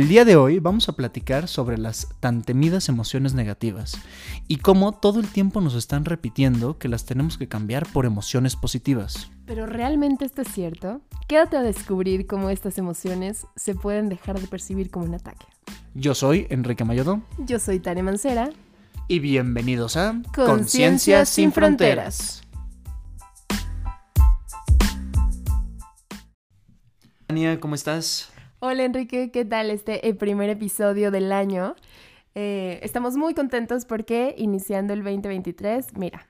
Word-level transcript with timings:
El 0.00 0.08
día 0.08 0.24
de 0.24 0.34
hoy 0.34 0.60
vamos 0.60 0.88
a 0.88 0.94
platicar 0.96 1.46
sobre 1.46 1.76
las 1.76 2.08
tan 2.20 2.40
temidas 2.40 2.88
emociones 2.88 3.34
negativas 3.34 3.98
y 4.48 4.56
cómo 4.56 4.92
todo 4.92 5.20
el 5.20 5.28
tiempo 5.28 5.60
nos 5.60 5.74
están 5.74 6.06
repitiendo 6.06 6.78
que 6.78 6.88
las 6.88 7.04
tenemos 7.04 7.36
que 7.36 7.48
cambiar 7.48 7.86
por 7.86 8.06
emociones 8.06 8.56
positivas. 8.56 9.30
¿Pero 9.44 9.66
realmente 9.66 10.24
esto 10.24 10.40
es 10.40 10.48
cierto? 10.48 11.02
Quédate 11.28 11.58
a 11.58 11.62
descubrir 11.62 12.26
cómo 12.26 12.48
estas 12.48 12.78
emociones 12.78 13.46
se 13.56 13.74
pueden 13.74 14.08
dejar 14.08 14.40
de 14.40 14.46
percibir 14.46 14.90
como 14.90 15.04
un 15.04 15.16
ataque. 15.16 15.44
Yo 15.92 16.14
soy 16.14 16.46
Enrique 16.48 16.86
Mayodo 16.86 17.20
Yo 17.36 17.58
soy 17.58 17.78
Tania 17.78 18.02
Mancera. 18.02 18.48
y 19.06 19.18
bienvenidos 19.18 19.98
a 19.98 20.22
Conciencia 20.34 21.26
sin 21.26 21.52
Fronteras. 21.52 22.42
Tania, 27.26 27.60
¿cómo 27.60 27.74
estás? 27.74 28.29
Hola 28.60 28.84
Enrique, 28.84 29.30
¿qué 29.30 29.44
tal 29.44 29.70
este 29.70 30.06
el 30.08 30.16
primer 30.16 30.50
episodio 30.50 31.10
del 31.10 31.32
año? 31.32 31.74
Eh, 32.34 32.78
estamos 32.82 33.16
muy 33.16 33.34
contentos 33.34 33.84
porque 33.86 34.34
iniciando 34.38 34.92
el 34.94 35.02
2023, 35.02 35.96
mira, 35.96 36.26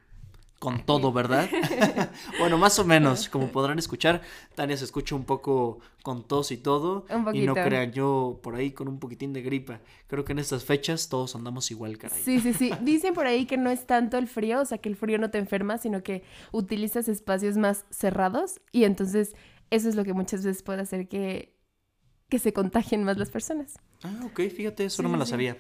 Con 0.58 0.84
todo, 0.84 1.10
¿verdad? 1.10 1.48
bueno, 2.38 2.58
más 2.58 2.78
o 2.78 2.84
menos, 2.84 3.30
como 3.30 3.50
podrán 3.50 3.78
escuchar, 3.78 4.20
Tania 4.54 4.76
se 4.76 4.84
escucha 4.84 5.14
un 5.14 5.24
poco 5.24 5.78
con 6.02 6.22
tos 6.28 6.52
y 6.52 6.58
todo. 6.58 7.06
Un 7.08 7.26
Y 7.32 7.42
no 7.42 7.56
poquito. 7.56 7.62
crean, 7.62 7.92
yo 7.92 8.40
por 8.42 8.54
ahí 8.56 8.72
con 8.72 8.86
un 8.88 8.98
poquitín 8.98 9.32
de 9.32 9.40
gripa. 9.40 9.80
Creo 10.06 10.22
que 10.24 10.32
en 10.32 10.38
estas 10.38 10.64
fechas 10.66 11.08
todos 11.08 11.34
andamos 11.34 11.70
igual, 11.70 11.96
caray. 11.96 12.22
Sí, 12.22 12.40
sí, 12.40 12.52
sí. 12.52 12.70
Dicen 12.82 13.14
por 13.14 13.26
ahí 13.26 13.46
que 13.46 13.56
no 13.56 13.70
es 13.70 13.86
tanto 13.86 14.18
el 14.18 14.28
frío, 14.28 14.60
o 14.60 14.64
sea, 14.66 14.76
que 14.78 14.90
el 14.90 14.96
frío 14.96 15.18
no 15.18 15.30
te 15.30 15.38
enferma, 15.38 15.78
sino 15.78 16.02
que 16.02 16.22
utilizas 16.52 17.08
espacios 17.08 17.56
más 17.56 17.86
cerrados 17.90 18.60
y 18.70 18.84
entonces 18.84 19.34
eso 19.70 19.88
es 19.88 19.94
lo 19.94 20.04
que 20.04 20.12
muchas 20.12 20.44
veces 20.44 20.62
puede 20.62 20.82
hacer 20.82 21.08
que, 21.08 21.54
que 22.30 22.38
se 22.38 22.54
contagien 22.54 23.04
más 23.04 23.18
las 23.18 23.28
personas. 23.28 23.78
Ah, 24.02 24.20
ok, 24.24 24.40
fíjate, 24.56 24.86
eso 24.86 25.02
no 25.02 25.08
Sí, 25.08 25.12
me 25.12 25.18
la 25.18 25.26
sí. 25.26 25.32
sabía. 25.32 25.58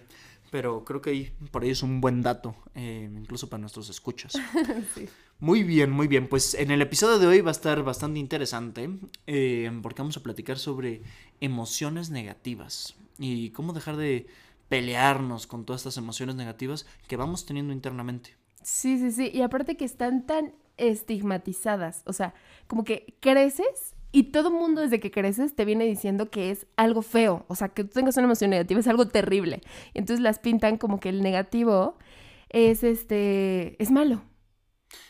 Pero 0.50 0.84
creo 0.84 1.00
que 1.00 1.10
ahí, 1.10 1.32
por 1.52 1.62
ahí 1.62 1.70
es 1.70 1.82
un 1.82 2.00
buen 2.00 2.22
dato, 2.22 2.56
eh, 2.74 3.08
incluso 3.14 3.48
para 3.48 3.60
nuestros 3.60 3.88
escuchas. 3.90 4.32
Sí. 4.94 5.08
Muy 5.38 5.62
bien, 5.62 5.90
muy 5.90 6.06
bien. 6.08 6.28
Pues 6.28 6.54
en 6.54 6.70
el 6.70 6.82
episodio 6.82 7.18
de 7.18 7.26
hoy 7.26 7.40
va 7.40 7.50
a 7.50 7.52
estar 7.52 7.82
bastante 7.82 8.18
interesante 8.18 8.90
eh, 9.26 9.70
porque 9.82 10.02
vamos 10.02 10.16
a 10.16 10.22
platicar 10.22 10.58
sobre 10.58 11.02
emociones 11.40 12.10
negativas 12.10 12.94
y 13.18 13.50
cómo 13.50 13.72
dejar 13.72 13.96
de 13.96 14.26
pelearnos 14.68 15.46
con 15.46 15.64
todas 15.64 15.80
estas 15.82 15.96
emociones 15.96 16.34
negativas 16.36 16.84
que 17.08 17.16
vamos 17.16 17.46
teniendo 17.46 17.72
internamente. 17.72 18.36
Sí, 18.62 18.98
sí, 18.98 19.10
sí. 19.12 19.30
Y 19.32 19.40
aparte 19.42 19.76
que 19.76 19.84
están 19.84 20.26
tan 20.26 20.52
estigmatizadas. 20.76 22.02
O 22.06 22.12
sea, 22.12 22.34
como 22.66 22.84
que 22.84 23.14
creces 23.20 23.94
y 24.12 24.24
todo 24.24 24.48
el 24.48 24.54
mundo 24.54 24.80
desde 24.80 25.00
que 25.00 25.10
creces 25.10 25.54
te 25.54 25.64
viene 25.64 25.84
diciendo 25.84 26.30
que 26.30 26.50
es 26.50 26.66
algo 26.76 27.02
feo. 27.02 27.44
O 27.48 27.54
sea, 27.54 27.68
que 27.68 27.84
tú 27.84 27.90
tengas 27.90 28.16
una 28.16 28.26
emoción 28.26 28.50
negativa 28.50 28.80
es 28.80 28.88
algo 28.88 29.06
terrible. 29.08 29.60
Y 29.94 29.98
entonces 29.98 30.22
las 30.22 30.38
pintan 30.38 30.78
como 30.78 30.98
que 30.98 31.08
el 31.10 31.22
negativo 31.22 31.96
es 32.48 32.82
este. 32.82 33.80
es 33.82 33.90
malo. 33.90 34.22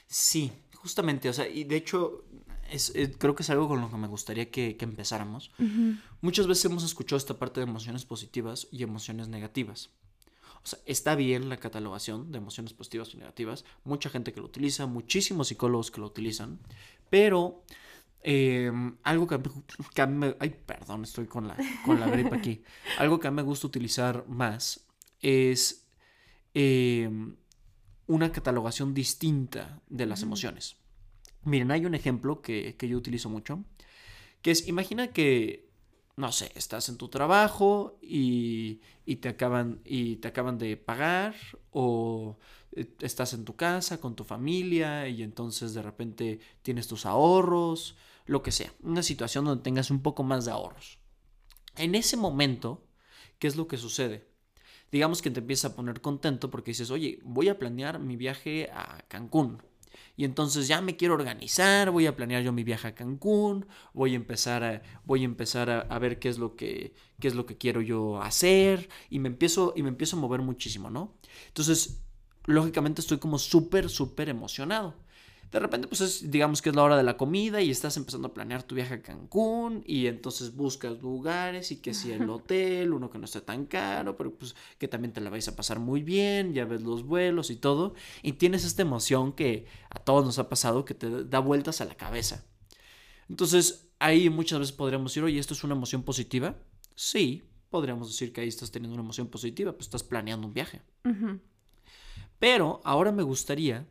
Sí, 0.07 0.53
justamente, 0.75 1.29
o 1.29 1.33
sea, 1.33 1.49
y 1.49 1.65
de 1.65 1.77
hecho 1.77 2.25
es, 2.71 2.93
eh, 2.95 3.15
creo 3.17 3.35
que 3.35 3.43
es 3.43 3.51
algo 3.51 3.69
con 3.69 3.81
lo 3.81 3.91
que 3.91 3.97
me 3.97 4.09
gustaría 4.09 4.51
que, 4.51 4.77
que 4.77 4.85
empezáramos. 4.85 5.51
Muchas 6.21 6.47
veces 6.47 6.67
hemos 6.67 6.85
escuchado 6.85 7.17
esta 7.17 7.39
parte 7.39 7.61
de 7.61 7.67
emociones 7.67 8.05
positivas 8.05 8.69
y 8.71 8.83
emociones 8.83 9.29
negativas. 9.29 9.91
O 10.63 10.67
sea, 10.67 10.79
está 10.85 11.15
bien 11.15 11.49
la 11.49 11.57
catalogación 11.57 12.33
de 12.33 12.39
emociones 12.39 12.75
positivas 12.75 13.15
y 13.15 13.17
negativas. 13.17 13.65
Mucha 13.85 14.11
gente 14.11 14.33
que 14.33 14.41
lo 14.41 14.47
utiliza, 14.47 14.87
muchísimos 14.87 15.49
psicólogos 15.49 15.91
que 15.91 16.01
lo 16.01 16.07
utilizan. 16.07 16.59
Pero 17.09 17.65
eh, 18.23 18.71
algo 19.03 19.27
que, 19.27 19.35
a 19.35 19.39
mí- 19.39 19.45
que 19.95 20.07
me- 20.07 20.37
Ay, 20.39 20.51
perdón, 20.67 21.05
estoy 21.05 21.27
con 21.27 21.49
la, 21.49 21.57
con 21.85 21.99
la 22.01 22.09
gripa 22.09 22.37
aquí. 22.37 22.63
Algo 22.99 23.19
que 23.19 23.29
a 23.29 23.31
mí 23.31 23.37
me 23.37 23.43
gusta 23.43 23.67
utilizar 23.67 24.27
más 24.29 24.87
es 25.21 25.87
eh, 26.55 27.09
una 28.07 28.33
catalogación 28.33 28.93
distinta 28.95 29.81
de 29.89 30.07
las 30.07 30.23
emociones. 30.23 30.77
Miren, 31.45 31.71
hay 31.71 31.87
un 31.87 31.95
ejemplo 31.95 32.43
que, 32.43 32.77
que 32.77 32.89
yo 32.89 32.99
utilizo 32.99 33.31
mucho, 33.31 33.65
que 34.43 34.51
es, 34.51 34.67
imagina 34.69 35.09
que, 35.13 35.69
no 36.17 36.33
sé, 36.33 36.51
estás 36.55 36.89
en 36.89 36.97
tu 36.99 37.09
trabajo 37.09 37.99
y, 38.03 38.81
y 39.07 39.17
te, 39.17 39.29
acaban, 39.31 39.81
y 39.85 40.17
te 40.17 40.29
acaban 40.29 40.59
de 40.59 40.77
pagar 40.77 41.35
o 41.71 42.37
eh, 42.73 42.93
estás 43.01 43.33
en 43.33 43.45
tu 43.45 43.57
casa 43.57 44.01
con 44.01 44.17
tu 44.17 44.25
familia 44.25 45.09
y 45.09 45.23
entonces 45.23 45.73
de 45.73 45.83
repente 45.83 46.41
tienes 46.63 46.89
tus 46.89 47.07
ahorros, 47.07 47.97
lo 48.27 48.43
que 48.43 48.53
sea, 48.53 48.73
una 48.83 49.03
situación 49.03 49.45
donde 49.45 49.63
tengas 49.63 49.91
un 49.91 50.03
poco 50.03 50.23
más 50.23 50.45
de 50.45 50.53
ahorros. 50.53 50.99
En 51.77 51.95
ese 51.95 52.17
momento, 52.17 52.87
¿qué 53.39 53.47
es 53.47 53.57
lo 53.57 53.67
que 53.67 53.77
sucede? 53.77 54.29
Digamos 54.93 55.23
que 55.23 55.31
te 55.31 55.41
empiezas 55.41 55.73
a 55.73 55.77
poner 55.77 56.01
contento 56.01 56.51
porque 56.51 56.73
dices, 56.73 56.91
oye, 56.91 57.21
voy 57.23 57.49
a 57.49 57.59
planear 57.59 57.99
mi 57.99 58.17
viaje 58.17 58.71
a 58.73 59.05
Cancún. 59.09 59.63
Y 60.17 60.25
entonces 60.25 60.69
ya 60.69 60.81
me 60.81 60.97
quiero 60.97 61.15
organizar, 61.15 61.91
voy 61.91 62.07
a 62.07 62.17
planear 62.17 62.43
yo 62.43 62.53
mi 62.53 62.65
viaje 62.65 62.89
a 62.89 62.95
Cancún, 62.95 63.67
voy 63.95 64.13
a 64.13 64.17
empezar 64.17 64.63
a, 64.63 64.83
voy 65.05 65.23
a, 65.23 65.25
empezar 65.25 65.71
a, 65.71 65.99
ver 65.99 66.19
qué 66.19 66.29
es, 66.29 66.39
lo 66.39 66.57
que, 66.57 66.95
qué 67.21 67.29
es 67.29 67.35
lo 67.35 67.47
que 67.47 67.57
quiero 67.57 67.81
yo 67.81 68.21
hacer 68.21 68.89
y 69.09 69.19
me 69.19 69.29
empiezo, 69.29 69.73
y 69.77 69.83
me 69.83 69.89
empiezo 69.89 70.17
a 70.17 70.21
mover 70.21 70.43
muchísimo, 70.43 70.91
¿no? 70.91 71.15
Entonces, 71.47 72.03
lógicamente 72.45 73.01
estoy 73.01 73.19
como 73.19 73.39
súper, 73.39 73.89
súper 73.89 74.29
emocionado. 74.29 74.95
De 75.51 75.59
repente, 75.59 75.89
pues 75.89 76.01
es, 76.01 76.31
digamos 76.31 76.63
que 76.63 76.71
es 76.71 76.77
la 76.77 76.85
hora 76.85 76.97
de 76.97 77.03
la 77.03 77.17
comida 77.17 77.61
y 77.61 77.71
estás 77.71 77.97
empezando 77.97 78.29
a 78.29 78.35
planear 78.35 78.63
tu 78.63 78.77
viaje 78.77 78.95
a 78.95 79.03
Cancún 79.03 79.83
y 79.85 80.07
entonces 80.07 80.55
buscas 80.55 81.03
lugares 81.03 81.73
y 81.73 81.77
que 81.77 81.93
si 81.93 82.13
el 82.13 82.31
hotel, 82.31 82.93
uno 82.93 83.11
que 83.11 83.19
no 83.19 83.25
esté 83.25 83.41
tan 83.41 83.67
caro, 83.67 84.17
pero 84.17 84.33
pues 84.33 84.55
que 84.79 84.87
también 84.87 85.13
te 85.13 85.21
la 85.21 85.29
vais 85.29 85.49
a 85.49 85.57
pasar 85.57 85.81
muy 85.81 86.03
bien, 86.03 86.55
ya 86.55 86.67
ves 86.67 86.83
los 86.83 87.05
vuelos 87.05 87.51
y 87.51 87.57
todo, 87.57 87.95
y 88.23 88.35
tienes 88.35 88.65
esta 88.65 88.83
emoción 88.83 89.33
que 89.33 89.67
a 89.91 89.99
todos 89.99 90.25
nos 90.25 90.39
ha 90.39 90.49
pasado 90.49 90.85
que 90.85 90.95
te 90.95 91.25
da 91.25 91.41
vueltas 91.41 91.81
a 91.81 91.85
la 91.85 91.97
cabeza. 91.97 92.45
Entonces, 93.29 93.91
ahí 93.99 94.31
muchas 94.31 94.61
veces 94.61 94.73
podríamos 94.73 95.11
decir, 95.11 95.25
oye, 95.25 95.39
¿esto 95.39 95.55
es 95.55 95.65
una 95.65 95.75
emoción 95.75 96.05
positiva? 96.05 96.57
Sí, 96.95 97.43
podríamos 97.71 98.09
decir 98.09 98.33
que 98.33 98.41
ahí 98.41 98.49
estás 98.49 98.71
teniendo 98.71 98.95
una 98.95 99.03
emoción 99.03 99.27
positiva, 99.29 99.73
pues 99.73 99.87
estás 99.87 100.05
planeando 100.05 100.47
un 100.47 100.55
viaje. 100.55 100.81
Pero 102.39 102.81
ahora 102.85 103.11
me 103.11 103.23
gustaría 103.23 103.87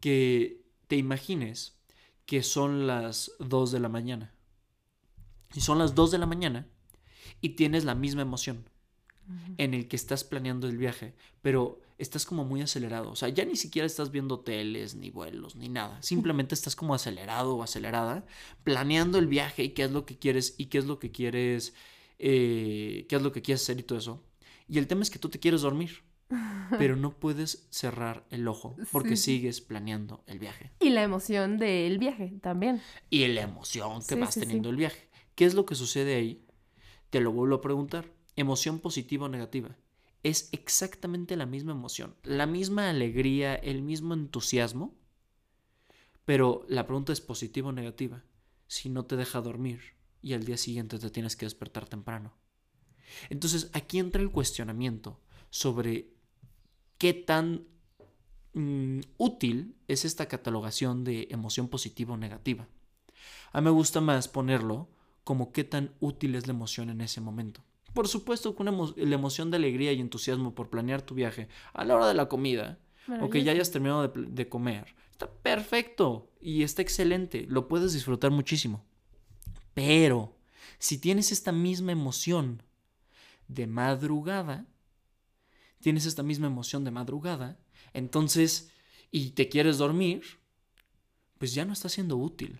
que 0.00 0.63
te 0.86 0.96
imagines 0.96 1.76
que 2.26 2.42
son 2.42 2.86
las 2.86 3.32
2 3.38 3.72
de 3.72 3.80
la 3.80 3.88
mañana. 3.88 4.34
Y 5.54 5.60
son 5.60 5.78
las 5.78 5.94
2 5.94 6.10
de 6.10 6.18
la 6.18 6.26
mañana 6.26 6.66
y 7.40 7.50
tienes 7.50 7.84
la 7.84 7.94
misma 7.94 8.22
emoción 8.22 8.68
en 9.56 9.72
el 9.72 9.88
que 9.88 9.96
estás 9.96 10.22
planeando 10.22 10.68
el 10.68 10.76
viaje, 10.76 11.14
pero 11.40 11.80
estás 11.98 12.26
como 12.26 12.44
muy 12.44 12.60
acelerado. 12.60 13.10
O 13.10 13.16
sea, 13.16 13.28
ya 13.28 13.44
ni 13.44 13.56
siquiera 13.56 13.86
estás 13.86 14.10
viendo 14.10 14.36
hoteles, 14.36 14.94
ni 14.94 15.10
vuelos, 15.10 15.56
ni 15.56 15.68
nada. 15.68 16.02
Simplemente 16.02 16.54
estás 16.54 16.76
como 16.76 16.94
acelerado 16.94 17.56
o 17.56 17.62
acelerada, 17.62 18.26
planeando 18.64 19.18
el 19.18 19.26
viaje 19.26 19.64
y 19.64 19.70
qué 19.70 19.84
es 19.84 19.90
lo 19.90 20.04
que 20.04 20.18
quieres 20.18 20.54
y 20.58 20.66
qué 20.66 20.78
es 20.78 20.84
lo 20.84 20.98
que 20.98 21.10
quieres, 21.10 21.74
eh, 22.18 23.06
qué 23.08 23.16
es 23.16 23.22
lo 23.22 23.32
que 23.32 23.42
quieres 23.42 23.62
hacer 23.62 23.78
y 23.78 23.82
todo 23.82 23.98
eso. 23.98 24.22
Y 24.68 24.78
el 24.78 24.86
tema 24.86 25.02
es 25.02 25.10
que 25.10 25.18
tú 25.18 25.28
te 25.28 25.38
quieres 25.38 25.62
dormir, 25.62 26.02
pero 26.78 26.96
no 26.96 27.12
puedes 27.18 27.66
cerrar 27.70 28.24
el 28.30 28.48
ojo 28.48 28.76
porque 28.92 29.16
Sí. 29.16 29.24
sigues 29.34 29.60
planeando 29.60 30.24
el 30.26 30.38
viaje. 30.38 30.72
Y 30.80 30.90
la 30.90 31.02
emoción 31.02 31.58
del 31.58 31.98
viaje 31.98 32.32
también. 32.42 32.80
Y 33.10 33.26
la 33.28 33.42
emoción 33.42 34.00
que 34.00 34.14
Sí, 34.14 34.20
vas 34.20 34.34
sí, 34.34 34.40
teniendo 34.40 34.70
el 34.70 34.76
viaje. 34.76 35.08
¿Qué 35.34 35.44
es 35.44 35.54
lo 35.54 35.66
que 35.66 35.74
sucede 35.74 36.14
ahí? 36.14 36.44
Te 37.10 37.20
lo 37.20 37.32
vuelvo 37.32 37.56
a 37.56 37.60
preguntar. 37.60 38.12
Emoción 38.36 38.80
positiva 38.80 39.26
o 39.26 39.28
negativa. 39.28 39.76
Es 40.22 40.48
exactamente 40.52 41.36
la 41.36 41.46
misma 41.46 41.72
emoción, 41.72 42.16
la 42.22 42.46
misma 42.46 42.88
alegría, 42.88 43.54
el 43.54 43.82
mismo 43.82 44.14
entusiasmo. 44.14 44.94
Pero 46.24 46.64
la 46.68 46.86
pregunta 46.86 47.12
es 47.12 47.20
positiva 47.20 47.68
o 47.68 47.72
negativa. 47.72 48.24
Si 48.66 48.88
no 48.88 49.04
te 49.04 49.16
deja 49.16 49.40
dormir 49.42 49.80
y 50.22 50.32
al 50.32 50.44
día 50.44 50.56
siguiente 50.56 50.98
te 50.98 51.10
tienes 51.10 51.36
que 51.36 51.44
despertar 51.46 51.86
temprano. 51.86 52.32
Entonces 53.28 53.70
aquí 53.74 53.98
entra 53.98 54.22
el 54.22 54.30
cuestionamiento 54.30 55.20
sobre 55.50 56.13
qué 57.04 57.12
tan 57.12 57.66
mm, 58.54 59.00
útil 59.18 59.76
es 59.88 60.06
esta 60.06 60.24
catalogación 60.26 61.04
de 61.04 61.28
emoción 61.30 61.68
positiva 61.68 62.14
o 62.14 62.16
negativa. 62.16 62.66
A 63.52 63.60
mí 63.60 63.66
me 63.66 63.70
gusta 63.70 64.00
más 64.00 64.26
ponerlo 64.26 64.88
como 65.22 65.52
qué 65.52 65.64
tan 65.64 65.92
útil 66.00 66.34
es 66.34 66.46
la 66.46 66.54
emoción 66.54 66.88
en 66.88 67.02
ese 67.02 67.20
momento. 67.20 67.60
Por 67.92 68.08
supuesto 68.08 68.56
que 68.56 68.62
una 68.62 68.72
emo- 68.72 68.94
la 68.96 69.14
emoción 69.16 69.50
de 69.50 69.58
alegría 69.58 69.92
y 69.92 70.00
entusiasmo 70.00 70.54
por 70.54 70.70
planear 70.70 71.02
tu 71.02 71.14
viaje 71.14 71.48
a 71.74 71.84
la 71.84 71.94
hora 71.94 72.08
de 72.08 72.14
la 72.14 72.30
comida 72.30 72.78
o 73.20 73.28
que 73.28 73.44
ya 73.44 73.52
hayas 73.52 73.70
terminado 73.70 74.08
de 74.08 74.48
comer 74.48 74.94
está 75.10 75.30
perfecto 75.30 76.30
y 76.40 76.62
está 76.62 76.80
excelente, 76.80 77.44
lo 77.50 77.68
puedes 77.68 77.92
disfrutar 77.92 78.30
muchísimo. 78.30 78.82
Pero 79.74 80.38
si 80.78 80.96
tienes 80.96 81.32
esta 81.32 81.52
misma 81.52 81.92
emoción 81.92 82.62
de 83.48 83.66
madrugada, 83.66 84.66
tienes 85.84 86.06
esta 86.06 86.22
misma 86.22 86.46
emoción 86.46 86.82
de 86.82 86.90
madrugada, 86.90 87.58
entonces, 87.92 88.72
y 89.10 89.32
te 89.32 89.50
quieres 89.50 89.76
dormir, 89.76 90.22
pues 91.36 91.52
ya 91.52 91.66
no 91.66 91.74
está 91.74 91.90
siendo 91.90 92.16
útil. 92.16 92.58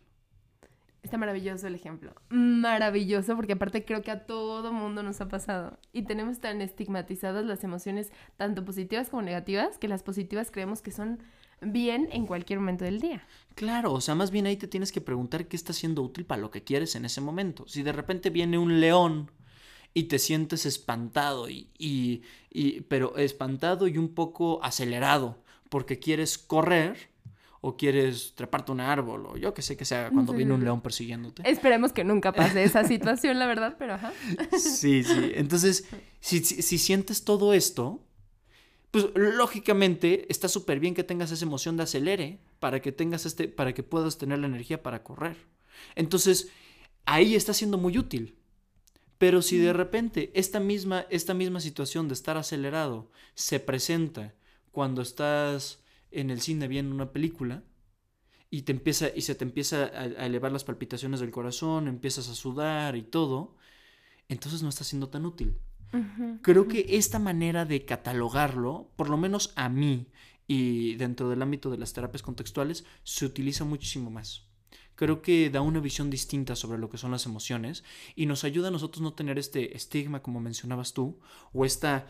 Está 1.02 1.16
maravilloso 1.16 1.66
el 1.66 1.74
ejemplo. 1.74 2.12
Maravilloso, 2.28 3.34
porque 3.34 3.54
aparte 3.54 3.82
creo 3.86 4.02
que 4.02 4.10
a 4.10 4.26
todo 4.26 4.74
mundo 4.74 5.02
nos 5.02 5.22
ha 5.22 5.28
pasado. 5.28 5.78
Y 5.90 6.02
tenemos 6.02 6.40
tan 6.40 6.60
estigmatizadas 6.60 7.46
las 7.46 7.64
emociones, 7.64 8.12
tanto 8.36 8.62
positivas 8.62 9.08
como 9.08 9.22
negativas, 9.22 9.78
que 9.78 9.88
las 9.88 10.02
positivas 10.02 10.50
creemos 10.50 10.82
que 10.82 10.90
son 10.90 11.22
bien 11.62 12.10
en 12.12 12.26
cualquier 12.26 12.58
momento 12.58 12.84
del 12.84 13.00
día. 13.00 13.26
Claro, 13.54 13.94
o 13.94 14.02
sea, 14.02 14.14
más 14.14 14.30
bien 14.30 14.44
ahí 14.44 14.58
te 14.58 14.68
tienes 14.68 14.92
que 14.92 15.00
preguntar 15.00 15.46
qué 15.46 15.56
está 15.56 15.72
siendo 15.72 16.02
útil 16.02 16.26
para 16.26 16.42
lo 16.42 16.50
que 16.50 16.62
quieres 16.62 16.94
en 16.94 17.06
ese 17.06 17.22
momento. 17.22 17.66
Si 17.68 17.82
de 17.82 17.92
repente 17.92 18.28
viene 18.28 18.58
un 18.58 18.80
león 18.80 19.30
y 19.94 20.04
te 20.04 20.18
sientes 20.18 20.66
espantado 20.66 21.48
y, 21.48 21.70
y, 21.78 22.22
y 22.50 22.80
pero 22.82 23.16
espantado 23.16 23.86
y 23.86 23.96
un 23.96 24.08
poco 24.12 24.62
acelerado 24.62 25.38
porque 25.70 25.98
quieres 25.98 26.36
correr 26.36 27.14
o 27.60 27.76
quieres 27.78 28.34
treparte 28.34 28.72
un 28.72 28.80
árbol 28.80 29.24
o 29.26 29.36
yo 29.38 29.54
que 29.54 29.62
sé 29.62 29.76
que 29.76 29.86
sea 29.86 30.10
cuando 30.10 30.34
viene 30.34 30.52
un 30.52 30.62
león 30.62 30.82
persiguiéndote. 30.82 31.48
Esperemos 31.48 31.92
que 31.94 32.04
nunca 32.04 32.32
pase 32.32 32.62
esa 32.62 32.84
situación, 32.88 33.38
la 33.38 33.46
verdad, 33.46 33.76
pero 33.78 33.94
ajá. 33.94 34.12
Sí, 34.58 35.02
sí. 35.02 35.32
Entonces, 35.34 35.86
si, 36.20 36.44
si, 36.44 36.60
si 36.60 36.76
sientes 36.76 37.24
todo 37.24 37.54
esto, 37.54 38.04
pues 38.90 39.06
lógicamente 39.14 40.26
está 40.28 40.48
súper 40.48 40.78
bien 40.78 40.94
que 40.94 41.04
tengas 41.04 41.30
esa 41.30 41.46
emoción 41.46 41.78
de 41.78 41.84
acelere 41.84 42.38
para 42.60 42.82
que 42.82 42.92
tengas 42.92 43.24
este, 43.24 43.48
para 43.48 43.72
que 43.72 43.82
puedas 43.82 44.18
tener 44.18 44.40
la 44.40 44.46
energía 44.46 44.82
para 44.82 45.02
correr. 45.02 45.36
Entonces, 45.94 46.50
ahí 47.06 47.34
está 47.34 47.54
siendo 47.54 47.78
muy 47.78 47.96
útil. 47.96 48.36
Pero 49.18 49.42
si 49.42 49.58
de 49.58 49.72
repente 49.72 50.30
esta 50.34 50.60
misma, 50.60 51.06
esta 51.10 51.34
misma 51.34 51.60
situación 51.60 52.08
de 52.08 52.14
estar 52.14 52.36
acelerado 52.36 53.10
se 53.34 53.60
presenta 53.60 54.34
cuando 54.72 55.02
estás 55.02 55.82
en 56.10 56.30
el 56.30 56.40
cine 56.40 56.68
viendo 56.68 56.94
una 56.94 57.12
película 57.12 57.62
y 58.50 58.62
te 58.62 58.72
empieza 58.72 59.08
y 59.14 59.22
se 59.22 59.34
te 59.34 59.44
empieza 59.44 59.84
a, 59.84 60.02
a 60.02 60.26
elevar 60.26 60.52
las 60.52 60.64
palpitaciones 60.64 61.20
del 61.20 61.30
corazón, 61.30 61.88
empiezas 61.88 62.28
a 62.28 62.34
sudar 62.34 62.96
y 62.96 63.02
todo, 63.02 63.56
entonces 64.28 64.62
no 64.62 64.68
está 64.68 64.84
siendo 64.84 65.08
tan 65.08 65.26
útil. 65.26 65.58
Creo 66.42 66.66
que 66.66 66.86
esta 66.90 67.20
manera 67.20 67.64
de 67.64 67.84
catalogarlo, 67.84 68.90
por 68.96 69.08
lo 69.08 69.16
menos 69.16 69.52
a 69.54 69.68
mí 69.68 70.08
y 70.48 70.96
dentro 70.96 71.28
del 71.28 71.40
ámbito 71.40 71.70
de 71.70 71.78
las 71.78 71.92
terapias 71.92 72.22
contextuales, 72.22 72.84
se 73.04 73.24
utiliza 73.24 73.64
muchísimo 73.64 74.10
más. 74.10 74.48
Creo 74.96 75.22
que 75.22 75.50
da 75.50 75.60
una 75.60 75.80
visión 75.80 76.10
distinta 76.10 76.56
sobre 76.56 76.78
lo 76.78 76.88
que 76.88 76.98
son 76.98 77.10
las 77.10 77.26
emociones 77.26 77.84
y 78.14 78.26
nos 78.26 78.44
ayuda 78.44 78.68
a 78.68 78.70
nosotros 78.70 79.02
no 79.02 79.14
tener 79.14 79.38
este 79.38 79.76
estigma, 79.76 80.22
como 80.22 80.40
mencionabas 80.40 80.92
tú, 80.92 81.18
o 81.52 81.64
esta 81.64 82.06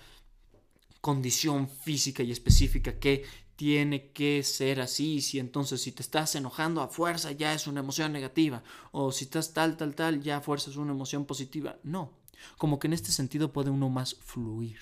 condición 1.00 1.68
física 1.68 2.22
y 2.22 2.32
específica 2.32 2.98
que 2.98 3.24
tiene 3.56 4.10
que 4.10 4.42
ser 4.42 4.80
así, 4.80 5.20
si 5.20 5.38
entonces 5.38 5.82
si 5.82 5.92
te 5.92 6.02
estás 6.02 6.34
enojando 6.34 6.80
a 6.80 6.88
fuerza 6.88 7.30
ya 7.32 7.54
es 7.54 7.66
una 7.66 7.80
emoción 7.80 8.12
negativa, 8.12 8.62
o 8.90 9.12
si 9.12 9.24
estás 9.24 9.52
tal, 9.52 9.76
tal, 9.76 9.94
tal, 9.94 10.20
ya 10.22 10.38
a 10.38 10.40
fuerza 10.40 10.70
es 10.70 10.76
una 10.76 10.92
emoción 10.92 11.24
positiva. 11.24 11.76
No, 11.82 12.12
como 12.58 12.78
que 12.78 12.86
en 12.86 12.94
este 12.94 13.12
sentido 13.12 13.52
puede 13.52 13.70
uno 13.70 13.88
más 13.90 14.16
fluir. 14.16 14.78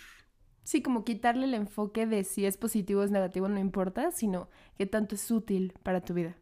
Sí, 0.65 0.81
como 0.81 1.05
quitarle 1.05 1.45
el 1.45 1.55
enfoque 1.55 2.07
de 2.07 2.25
si 2.25 2.47
es 2.47 2.57
positivo 2.57 3.01
o 3.01 3.05
es 3.05 3.11
negativo, 3.11 3.49
no 3.49 3.59
importa, 3.59 4.13
sino 4.13 4.49
que 4.79 4.87
tanto 4.87 5.17
es 5.17 5.31
útil 5.31 5.75
para 5.83 6.03
tu 6.03 6.15
vida. 6.15 6.37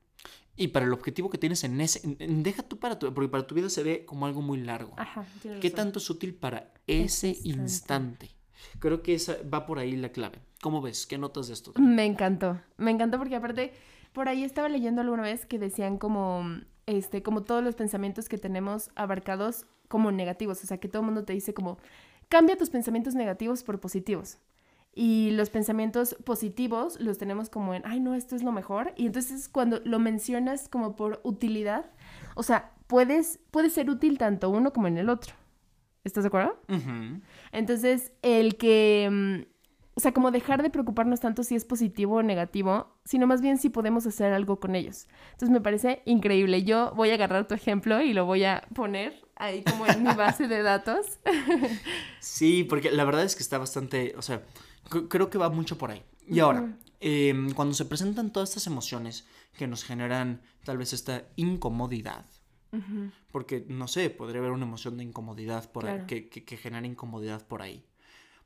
Y 0.61 0.69
para 0.69 0.85
el 0.87 0.93
objetivo 0.93 1.31
que 1.31 1.39
tienes 1.39 1.65
en 1.65 1.81
ese, 1.81 2.07
en- 2.07 2.17
en- 2.19 2.43
deja 2.43 2.63
tú 2.63 2.79
para 2.79 2.99
tu, 2.99 3.13
porque 3.15 3.29
para 3.31 3.47
tu 3.47 3.55
vida 3.55 3.71
se 3.71 3.83
ve 3.83 4.05
como 4.05 4.27
algo 4.27 4.43
muy 4.43 4.59
largo. 4.61 4.93
Ajá, 4.99 5.25
¿Qué 5.43 5.55
razón. 5.55 5.71
tanto 5.73 5.99
es 6.01 6.11
útil 6.11 6.35
para 6.35 6.73
ese 6.87 7.37
instante. 7.45 8.31
Creo 8.79 9.03
que 9.03 9.15
esa 9.15 9.37
va 9.53 9.65
por 9.65 9.79
ahí 9.79 9.97
la 9.97 10.11
clave. 10.11 10.39
¿Cómo 10.61 10.83
ves? 10.83 11.07
¿Qué 11.07 11.17
notas 11.17 11.49
de 11.49 11.55
esto? 11.55 11.73
Me 11.79 12.05
encantó, 12.05 12.61
me 12.77 12.91
encantó 12.91 13.17
porque 13.19 13.37
aparte 13.37 13.73
por 14.13 14.29
ahí 14.29 14.45
estaba 14.45 14.69
leyendo 14.69 15.01
alguna 15.01 15.23
vez 15.23 15.47
que 15.47 15.59
decían 15.59 15.97
como 15.97 16.45
este 16.87 17.23
como 17.23 17.43
todos 17.43 17.65
los 17.65 17.75
pensamientos 17.75 18.29
que 18.29 18.37
tenemos 18.37 18.91
abarcados 18.97 19.65
como 19.89 20.13
negativos, 20.13 20.63
o 20.63 20.67
sea, 20.67 20.79
que 20.79 20.89
todo 20.89 21.01
el 21.01 21.07
mundo 21.07 21.25
te 21.25 21.33
dice 21.33 21.55
como 21.55 21.79
cambia 22.29 22.57
tus 22.59 22.69
pensamientos 22.69 23.15
negativos 23.15 23.63
por 23.63 23.81
positivos. 23.81 24.37
Y 24.93 25.31
los 25.31 25.51
pensamientos 25.51 26.17
positivos 26.25 26.99
los 27.01 27.17
tenemos 27.19 27.49
como 27.49 27.75
en, 27.75 27.83
ay, 27.87 28.01
no, 28.01 28.15
esto 28.15 28.35
es 28.35 28.43
lo 28.43 28.53
mejor. 28.53 28.93
Y 28.97 29.07
entonces 29.07 29.49
cuando 29.49 29.81
lo 29.85 29.99
mencionas 29.99 30.69
como 30.69 30.97
por 30.97 31.21
utilidad, 31.23 31.91
o 32.35 32.43
sea, 32.43 32.73
puedes, 32.87 33.39
puede 33.51 33.71
ser 33.71 33.89
útil 33.89 34.19
tanto 34.19 34.51
uno 34.51 34.73
como 34.73 34.89
en 34.89 34.99
el 34.99 35.09
otro. 35.09 35.35
¿Estás 36.03 36.25
de 36.25 36.29
acuerdo? 36.29 36.59
Entonces, 37.53 38.13
el 38.23 38.57
que, 38.57 39.09
mm, 39.11 39.49
o 39.95 40.01
sea, 40.01 40.13
como 40.13 40.31
dejar 40.31 40.63
de 40.63 40.71
preocuparnos 40.71 41.21
tanto 41.21 41.43
si 41.43 41.55
es 41.55 41.65
positivo 41.65 42.17
o 42.17 42.23
negativo, 42.23 42.97
sino 43.05 43.27
más 43.27 43.43
bien 43.43 43.59
si 43.59 43.69
podemos 43.69 44.07
hacer 44.07 44.33
algo 44.33 44.59
con 44.61 44.75
ellos. 44.75 45.07
Entonces, 45.33 45.51
me 45.51 45.61
parece 45.61 46.03
increíble. 46.07 46.65
Yo 46.65 46.93
voy 46.97 47.11
a 47.11 47.15
agarrar 47.15 47.47
tu 47.47 47.55
ejemplo 47.55 48.01
y 48.01 48.15
lo 48.15 48.25
voy 48.25 48.45
a 48.45 48.67
poner 48.75 49.23
ahí 49.37 49.63
como 49.63 49.87
en 49.87 50.03
mi 50.03 50.15
base 50.15 50.49
de 50.49 50.63
datos. 50.63 51.21
Sí, 52.21 52.65
porque 52.65 52.91
la 52.91 53.05
verdad 53.05 53.25
es 53.25 53.35
que 53.35 53.43
está 53.43 53.59
bastante, 53.59 54.15
o 54.17 54.23
sea, 54.23 54.43
creo 55.09 55.31
que 55.31 55.39
va 55.39 55.51
mucho 55.51 55.79
por 55.79 55.91
ahí. 55.91 56.03
Y 56.27 56.39
ahora, 56.41 56.77
em, 57.01 57.51
cuando 57.53 57.75
se 57.75 57.85
presentan 57.85 58.33
todas 58.33 58.51
estas 58.51 58.67
emociones 58.67 59.27
que 59.57 59.67
nos 59.67 59.85
generan 59.85 60.43
tal 60.65 60.79
vez 60.79 60.93
esta 60.93 61.25
incomodidad, 61.37 62.25
Ujú. 62.73 63.11
porque 63.33 63.65
no 63.69 63.89
sé, 63.89 64.11
podría 64.11 64.41
haber 64.41 64.53
una 64.53 64.65
emoción 64.67 64.97
de 64.97 65.05
incomodidad 65.05 65.71
por 65.73 65.87
ahí, 65.87 65.93
Claro. 65.95 66.07
que, 66.07 66.29
que, 66.29 66.45
que 66.45 66.57
genera 66.57 66.87
incomodidad 66.87 67.47
por 67.47 67.63
ahí. 67.63 67.85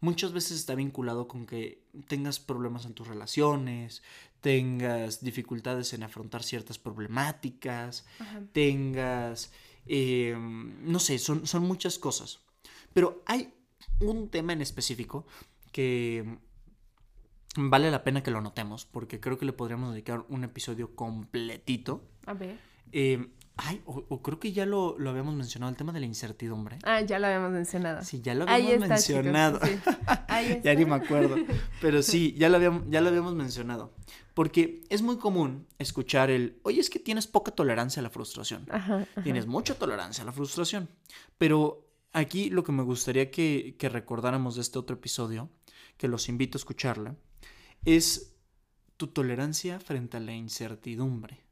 Muchas 0.01 0.33
veces 0.33 0.59
está 0.59 0.75
vinculado 0.75 1.29
con 1.29 1.47
que 1.47 1.83
tengas 2.09 2.39
problemas 2.39 2.85
en 2.85 2.93
tus 2.95 3.07
relaciones, 3.09 4.03
tengas 4.41 5.23
dificultades 5.23 5.93
en 5.95 6.03
afrontar 6.03 6.43
ciertas 6.43 6.79
problemáticas, 6.79 8.05
tengas, 8.53 9.51
eh, 9.87 10.35
no 10.39 10.99
sé, 10.99 11.19
son, 11.19 11.47
son 11.47 11.63
muchas 11.65 11.99
cosas. 11.99 12.41
Pero 12.93 13.23
hay 13.27 13.55
un 14.01 14.29
tema 14.29 14.53
en 14.53 14.61
específico 14.63 15.27
que 15.75 16.39
vale 17.57 17.91
la 17.91 18.05
pena 18.05 18.23
que 18.23 18.31
lo 18.31 18.41
notemos, 18.41 18.87
porque 18.87 19.19
creo 19.19 19.39
que 19.39 19.45
le 19.45 19.53
podríamos 19.53 19.91
dedicar 19.93 20.25
un 20.29 20.45
episodio 20.45 20.95
completito. 20.95 22.05
A 22.27 22.35
ver. 22.35 22.59
Eh, 22.93 23.27
ay, 23.57 23.83
o, 23.87 24.05
o 24.09 24.23
creo 24.23 24.39
que 24.39 24.53
ya 24.53 24.67
lo, 24.67 24.97
lo 25.01 25.11
habíamos 25.11 25.35
mencionado, 25.35 25.71
el 25.71 25.77
tema 25.77 25.93
de 25.93 25.99
la 25.99 26.07
incertidumbre. 26.07 26.79
Ah, 26.85 27.01
ya 27.01 27.19
lo 27.19 27.27
habíamos 27.27 27.51
mencionado. 27.51 28.05
Sí, 28.05 28.21
ya 28.23 28.35
lo 28.37 28.49
Ahí 28.49 28.67
habíamos 28.67 28.85
está, 28.85 28.99
chicos, 28.99 29.25
mencionado. 29.25 29.61
sí. 29.65 29.73
Ahí 30.29 30.47
está. 30.53 30.63
ya 30.63 30.75
ni 30.77 30.85
me 30.85 30.95
acuerdo. 30.95 31.37
Pero 31.81 32.03
sí, 32.05 32.35
ya 32.39 32.49
lo, 32.49 32.57
habíamos, 32.57 32.85
ya 32.89 33.01
lo 33.01 33.09
habíamos 33.09 33.35
mencionado. 33.35 33.93
Porque 34.33 34.85
es 34.91 35.03
muy 35.03 35.17
común 35.19 35.67
escuchar 35.81 36.31
el, 36.31 36.61
oye, 36.63 36.81
es 36.81 36.89
que 36.89 37.01
tienes 37.01 37.27
poca 37.27 37.51
tolerancia 37.51 37.99
a 37.99 38.05
la 38.05 38.11
frustración. 38.11 38.65
Ajá, 38.71 39.07
ajá. 39.11 39.23
Tienes 39.25 39.47
mucha 39.49 39.75
tolerancia 39.77 40.23
a 40.23 40.25
la 40.25 40.33
frustración. 40.33 40.89
Pero 41.37 41.85
aquí 42.13 42.49
lo 42.49 42.63
que 42.63 42.71
me 42.71 42.85
gustaría 42.85 43.31
que, 43.33 43.75
que 43.77 43.89
recordáramos 43.89 44.55
de 44.55 44.61
este 44.63 44.79
otro 44.79 44.95
episodio, 44.97 45.51
que 45.97 46.09
los 46.09 46.29
invito 46.29 46.57
a 46.57 46.61
escucharla, 46.61 47.17
es 47.85 48.35
tu 48.97 49.09
tolerancia 49.09 49.81
frente 49.81 50.17
a 50.17 50.21
la 50.21 50.35
incertidumbre. 50.35 51.45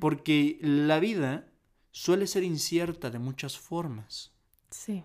Porque 0.00 0.58
la 0.60 1.00
vida 1.00 1.50
suele 1.90 2.26
ser 2.26 2.42
incierta 2.42 3.10
de 3.10 3.18
muchas 3.18 3.58
formas. 3.58 4.32
Sí. 4.70 5.04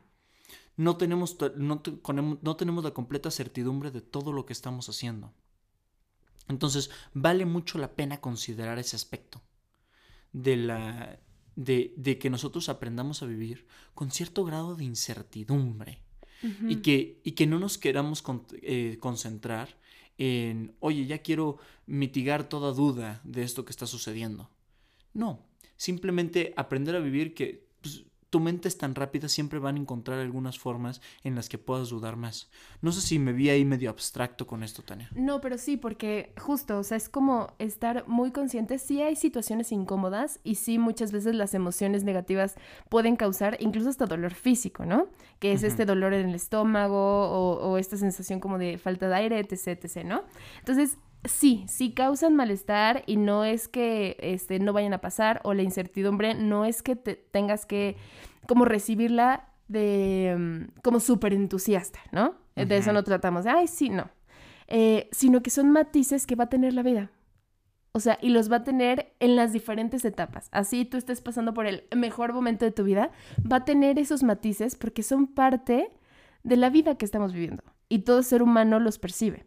No 0.76 0.98
tenemos, 0.98 1.38
no 1.58 2.56
tenemos 2.56 2.84
la 2.84 2.92
completa 2.92 3.32
certidumbre 3.32 3.92
de 3.92 4.02
todo 4.02 4.32
lo 4.32 4.46
que 4.46 4.54
estamos 4.54 4.90
haciendo. 4.90 5.34
Entonces, 6.48 6.90
vale 7.14 7.46
mucho 7.46 7.78
la 7.78 7.94
pena 7.94 8.22
considerar 8.22 8.80
ese 8.80 8.96
aspecto 8.96 9.42
de, 10.32 10.58
la, 10.58 11.20
de, 11.56 11.94
de 11.98 12.18
que 12.20 12.30
nosotros 12.30 12.70
aprendamos 12.70 13.22
a 13.22 13.26
vivir 13.26 13.68
con 13.94 14.12
cierto 14.12 14.46
grado 14.46 14.76
de 14.76 14.86
incertidumbre 14.86 16.02
y, 16.68 16.78
que, 16.78 17.20
y 17.24 17.32
que 17.32 17.48
no 17.48 17.60
nos 17.60 17.78
queramos 17.78 18.22
con- 18.22 18.46
eh, 18.62 18.98
concentrar 19.00 19.70
en, 20.18 20.74
oye, 20.80 21.06
ya 21.06 21.20
quiero 21.20 21.58
mitigar 21.86 22.48
toda 22.50 22.74
duda 22.74 23.22
de 23.24 23.44
esto 23.44 23.66
que 23.66 23.72
está 23.72 23.86
sucediendo. 23.88 24.50
No, 25.14 25.40
simplemente 25.76 26.54
aprender 26.56 26.96
a 26.96 27.00
vivir 27.00 27.34
que 27.34 27.67
tu 28.30 28.40
mente 28.40 28.68
es 28.68 28.78
tan 28.78 28.96
rápida, 28.96 29.30
siempre 29.30 29.60
van 29.60 29.76
a 29.76 29.80
encontrar 29.80 30.20
algunas 30.20 30.60
formas 30.60 31.02
en 31.24 31.36
las 31.36 31.50
que 31.50 31.58
puedas 31.58 31.90
dudar 31.90 32.16
más. 32.18 32.50
No 32.82 32.92
sé 32.92 33.02
si 33.02 33.20
me 33.20 33.34
vi 33.34 33.50
ahí 33.50 33.64
medio 33.66 33.90
abstracto 33.90 34.46
con 34.46 34.64
esto, 34.64 34.84
Tania. 34.84 35.10
No, 35.16 35.40
pero 35.42 35.58
sí, 35.58 35.78
porque 35.78 36.34
justo, 36.38 36.80
o 36.80 36.84
sea, 36.84 36.98
es 36.98 37.10
como 37.10 37.54
estar 37.60 38.08
muy 38.08 38.32
consciente. 38.32 38.80
Sí 38.80 39.02
hay 39.02 39.16
situaciones 39.16 39.72
incómodas 39.72 40.40
y 40.44 40.56
sí 40.56 40.78
muchas 40.78 41.12
veces 41.12 41.36
las 41.36 41.54
emociones 41.54 42.04
negativas 42.04 42.56
pueden 42.90 43.16
causar 43.16 43.58
incluso 43.60 43.90
hasta 43.90 44.06
dolor 44.06 44.34
físico, 44.34 44.86
¿no? 44.86 45.08
Que 45.40 45.54
es 45.54 45.64
este 45.64 45.86
dolor 45.86 46.14
en 46.14 46.30
el 46.30 46.36
estómago 46.36 46.98
o, 46.98 47.70
o 47.70 47.78
esta 47.78 47.98
sensación 47.98 48.40
como 48.40 48.58
de 48.58 48.78
falta 48.78 49.08
de 49.08 49.16
aire, 49.16 49.40
etc, 49.40 49.68
etc, 49.68 50.04
¿no? 50.04 50.24
Entonces, 50.60 50.98
sí, 51.28 51.66
sí 51.68 51.94
causan 51.94 52.36
malestar 52.36 53.04
y 53.06 53.18
no 53.18 53.46
es 53.46 53.68
que 53.68 54.18
este, 54.20 54.60
no 54.60 54.74
vayan 54.74 54.94
a 54.94 55.02
pasar 55.02 55.42
o 55.44 55.54
la 55.54 55.64
incertidumbre 55.64 56.34
no 56.34 56.66
es 56.66 56.82
que 56.82 56.96
te 56.96 57.16
tengas 57.16 57.66
que 57.66 57.96
como 58.48 58.66
recibirla 58.66 59.50
de 59.68 60.36
mm, 60.38 60.80
como 60.82 61.00
súper 61.00 61.34
entusiasta, 61.34 62.00
¿no? 62.12 62.36
De 62.56 62.78
eso 62.78 62.92
no 62.92 63.04
tratamos 63.04 63.44
de, 63.44 63.52
ay, 63.52 63.68
sí, 63.68 63.90
no. 63.90 64.10
Eh, 64.68 65.10
sino 65.12 65.44
que 65.44 65.52
son 65.52 65.70
matices 65.70 66.26
que 66.26 66.36
va 66.36 66.46
a 66.46 66.50
tener 66.50 66.74
la 66.74 66.82
vida. 66.82 67.12
O 67.92 68.00
sea, 68.00 68.18
y 68.22 68.30
los 68.30 68.52
va 68.52 68.58
a 68.58 68.64
tener 68.64 69.14
en 69.20 69.36
las 69.36 69.54
diferentes 69.54 70.06
etapas. 70.06 70.50
Así 70.52 70.86
tú 70.86 70.98
estés 70.98 71.22
pasando 71.22 71.54
por 71.54 71.68
el 71.68 71.84
mejor 71.96 72.34
momento 72.34 72.66
de 72.66 72.72
tu 72.72 72.84
vida, 72.84 73.12
va 73.50 73.58
a 73.58 73.66
tener 73.66 74.00
esos 74.00 74.24
matices 74.24 74.76
porque 74.76 75.04
son 75.04 75.28
parte 75.28 75.92
de 76.44 76.58
la 76.58 76.70
vida 76.70 76.98
que 76.98 77.06
estamos 77.06 77.34
viviendo. 77.34 77.64
Y 77.90 78.00
todo 78.00 78.24
ser 78.24 78.42
humano 78.42 78.80
los 78.80 78.98
percibe. 79.00 79.46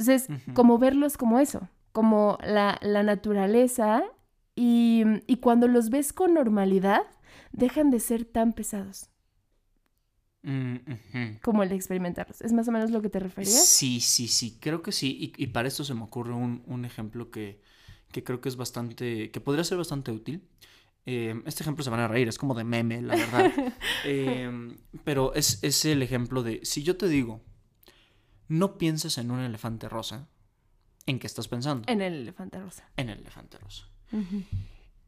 Entonces, 0.00 0.28
como 0.54 0.78
verlos 0.78 1.16
como 1.16 1.38
eso, 1.38 1.68
como 1.92 2.38
la, 2.42 2.78
naturaleza 2.82 4.02
y, 4.56 5.04
y 5.26 5.36
cuando 5.36 5.68
los 5.68 5.90
ves 5.90 6.12
con 6.12 6.34
normalidad, 6.34 7.02
dejan 7.52 7.90
de 7.90 8.00
ser 8.00 8.24
tan 8.24 8.52
pesados. 8.54 9.10
Mm, 10.42 10.76
como 11.42 11.62
el 11.62 11.72
experimentarlos. 11.72 12.40
¿Es 12.40 12.52
más 12.52 12.66
o 12.68 12.72
menos 12.72 12.90
lo 12.90 13.02
que 13.02 13.10
te 13.10 13.18
referías? 13.18 13.66
Sí, 13.66 14.00
sí, 14.00 14.26
sí, 14.26 14.56
creo 14.58 14.82
que 14.82 14.92
sí. 14.92 15.32
Y, 15.36 15.46
para 15.48 15.68
esto 15.68 15.84
se 15.84 15.94
me 15.94 16.02
ocurre 16.02 16.32
un, 16.32 16.84
ejemplo 16.84 17.30
que, 17.30 17.60
creo 18.10 18.40
que 18.40 18.48
es 18.48 18.56
bastante, 18.56 19.30
que 19.30 19.40
podría 19.40 19.64
ser 19.64 19.76
bastante 19.76 20.12
útil. 20.12 20.42
Eh, 21.06 21.42
este 21.46 21.62
ejemplo 21.62 21.82
se 21.84 21.90
van 21.90 22.00
a 22.00 22.08
reír, 22.08 22.28
es 22.28 22.38
como 22.38 22.54
de 22.54 22.64
meme, 22.64 23.02
la 23.02 23.16
verdad. 23.16 23.52
Em, 24.04 24.78
pero 25.04 25.34
es, 25.34 25.58
es, 25.62 25.84
el 25.84 26.02
ejemplo 26.02 26.42
de, 26.42 26.60
si 26.62 26.82
yo 26.82 26.96
te 26.96 27.08
digo, 27.08 27.42
no 28.50 28.78
pienses 28.78 29.16
en 29.16 29.30
un 29.30 29.38
elefante 29.40 29.88
rosa, 29.88 30.26
¿en 31.06 31.20
qué 31.20 31.28
estás 31.28 31.46
pensando? 31.46 31.84
En 31.86 32.02
el 32.02 32.14
elefante 32.14 32.58
rosa. 32.58 32.84
En 32.96 33.08
el 33.08 33.20
elefante 33.20 33.58
rosa. 33.58 33.86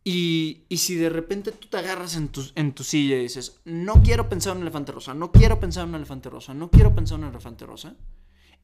Y, 0.04 0.62
si 0.70 0.94
de 0.94 1.08
repente 1.08 1.50
tú 1.50 1.66
te 1.66 1.76
agarras 1.76 2.14
en 2.14 2.28
tu, 2.28 2.44
en 2.54 2.72
tu 2.72 2.84
silla 2.84 3.16
y 3.16 3.22
dices, 3.22 3.60
no 3.64 4.02
quiero 4.04 4.28
pensar 4.28 4.52
en 4.52 4.58
un 4.58 4.62
elefante 4.62 4.92
rosa, 4.92 5.12
no 5.12 5.32
quiero 5.32 5.58
pensar 5.58 5.82
en 5.82 5.90
un 5.90 5.96
elefante 5.96 6.30
rosa, 6.30 6.54
no 6.54 6.70
quiero 6.70 6.94
pensar 6.94 7.18
en 7.18 7.24
un 7.24 7.30
elefante 7.30 7.66
rosa, 7.66 7.96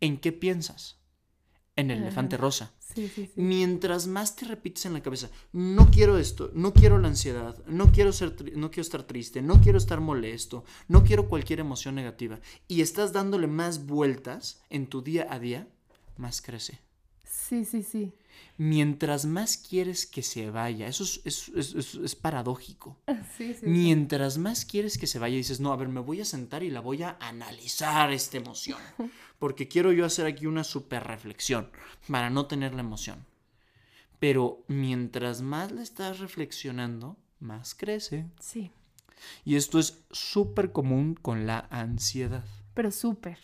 ¿en 0.01 0.19
qué 0.19 0.31
piensas? 0.31 0.98
En 1.79 1.93
el 1.93 2.03
elefante 2.03 2.37
rosa. 2.37 2.73
Mientras 3.37 4.09
más 4.09 4.35
te 4.35 4.47
repites 4.47 4.87
en 4.87 4.95
la 4.95 5.01
cabeza, 5.01 5.31
no 5.53 5.91
quiero 5.93 6.19
esto, 6.19 6.51
no 6.53 6.73
quiero 6.73 6.99
la 6.99 7.07
ansiedad, 7.07 7.57
no 7.67 7.93
quiero, 7.93 8.13
ser 8.13 8.35
no 8.57 8.71
quiero 8.71 8.83
estar 8.83 9.05
triste, 9.05 9.43
no 9.43 9.61
quiero 9.61 9.79
estar 9.79 10.01
molesto, 10.01 10.65
no 10.89 11.05
quiero 11.05 11.29
cualquier 11.29 11.61
emoción 11.61 11.95
negativa, 11.95 12.41
y 12.67 12.81
estás 12.81 13.13
dándole 13.13 13.47
más 13.47 13.87
vueltas 13.87 14.61
en 14.71 14.89
tu 14.89 15.03
día 15.03 15.29
a 15.31 15.39
día, 15.39 15.69
más 16.17 16.43
crece. 16.43 16.81
Sí, 17.29 17.65
sí, 17.65 17.83
sí 17.83 18.13
mientras 18.59 19.25
más 19.25 19.57
quieres 19.57 20.05
que 20.05 20.23
se 20.23 20.51
vaya, 20.51 20.89
eso 20.89 21.05
es, 21.25 22.15
paradójico. 22.21 22.97
Sí, 23.37 23.55
sí, 23.55 23.67
mientras 23.67 24.37
más 24.37 24.65
quieres 24.65 24.99
que 24.99 25.07
se 25.07 25.21
vaya, 25.21 25.37
dices, 25.37 25.61
no, 25.61 25.73
a 25.73 25.77
ver, 25.77 25.89
me 25.89 26.01
voy 26.01 26.21
a 26.21 26.25
sentar 26.25 26.65
y 26.65 26.71
la 26.71 26.81
voy 26.81 27.05
a 27.05 27.17
analizar 27.21 28.13
esta 28.13 28.37
emoción, 28.37 28.79
porque 29.39 29.69
quiero 29.69 29.93
yo 29.93 30.05
hacer 30.05 30.27
aquí 30.27 30.47
una 30.47 30.65
super 30.65 31.05
reflexión 31.05 31.71
para 32.09 32.31
no 32.31 32.47
tener 32.47 32.75
la 32.75 32.81
emoción. 32.81 33.25
Pero 34.19 34.65
mientras 34.67 35.43
más 35.43 35.71
le 35.71 35.83
estás 35.83 36.19
reflexionando, 36.19 37.17
más 37.39 37.77
crece. 37.77 38.27
Sí. 38.41 38.73
Y 39.45 39.55
esto 39.55 39.79
es 39.79 40.03
súper 40.11 40.73
común 40.73 41.15
con 41.15 41.47
la 41.47 41.69
ansiedad. 41.71 42.45
Pero 42.75 42.91
súper. 42.91 43.39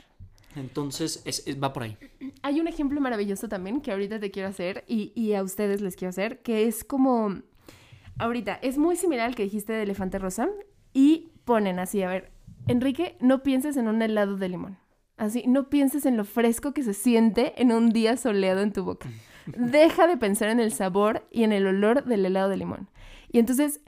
Entonces, 0.56 1.22
es, 1.24 1.44
va 1.62 1.72
por 1.72 1.82
ahí. 1.82 1.96
Hay 2.42 2.60
un 2.60 2.68
ejemplo 2.68 3.00
maravilloso 3.00 3.48
también 3.48 3.80
que 3.80 3.92
ahorita 3.92 4.20
te 4.20 4.30
quiero 4.30 4.48
hacer 4.48 4.84
y, 4.86 5.32
a 5.34 5.42
ustedes 5.42 5.80
les 5.80 5.96
quiero 5.96 6.10
hacer, 6.10 6.42
que 6.42 6.66
es 6.66 6.84
como, 6.84 7.42
ahorita, 8.18 8.54
es 8.62 8.78
muy 8.78 8.96
similar 8.96 9.26
al 9.26 9.34
que 9.34 9.44
dijiste 9.44 9.72
de 9.72 9.82
elefante 9.82 10.18
rosa 10.18 10.48
y 10.92 11.32
ponen 11.44 11.78
así, 11.78 12.02
a 12.02 12.08
ver, 12.08 12.32
Enrique, 12.66 13.16
no 13.20 13.42
pienses 13.42 13.76
en 13.76 13.88
un 13.88 14.00
helado 14.00 14.36
de 14.36 14.48
limón. 14.48 14.78
Así, 15.16 15.44
no 15.46 15.68
pienses 15.68 16.06
en 16.06 16.16
lo 16.16 16.24
fresco 16.24 16.72
que 16.72 16.82
se 16.82 16.94
siente 16.94 17.60
en 17.60 17.72
un 17.72 17.90
día 17.90 18.16
soleado 18.16 18.62
en 18.62 18.72
tu 18.72 18.84
boca. 18.84 19.08
Deja 19.46 20.06
de 20.06 20.16
pensar 20.16 20.48
en 20.48 20.60
el 20.60 20.72
sabor 20.72 21.26
y 21.30 21.44
en 21.44 21.52
el 21.52 21.66
olor 21.66 22.04
del 22.04 22.26
helado 22.26 22.48
de 22.48 22.56
limón. 22.56 22.88
Y 23.30 23.38
entonces, 23.38 23.80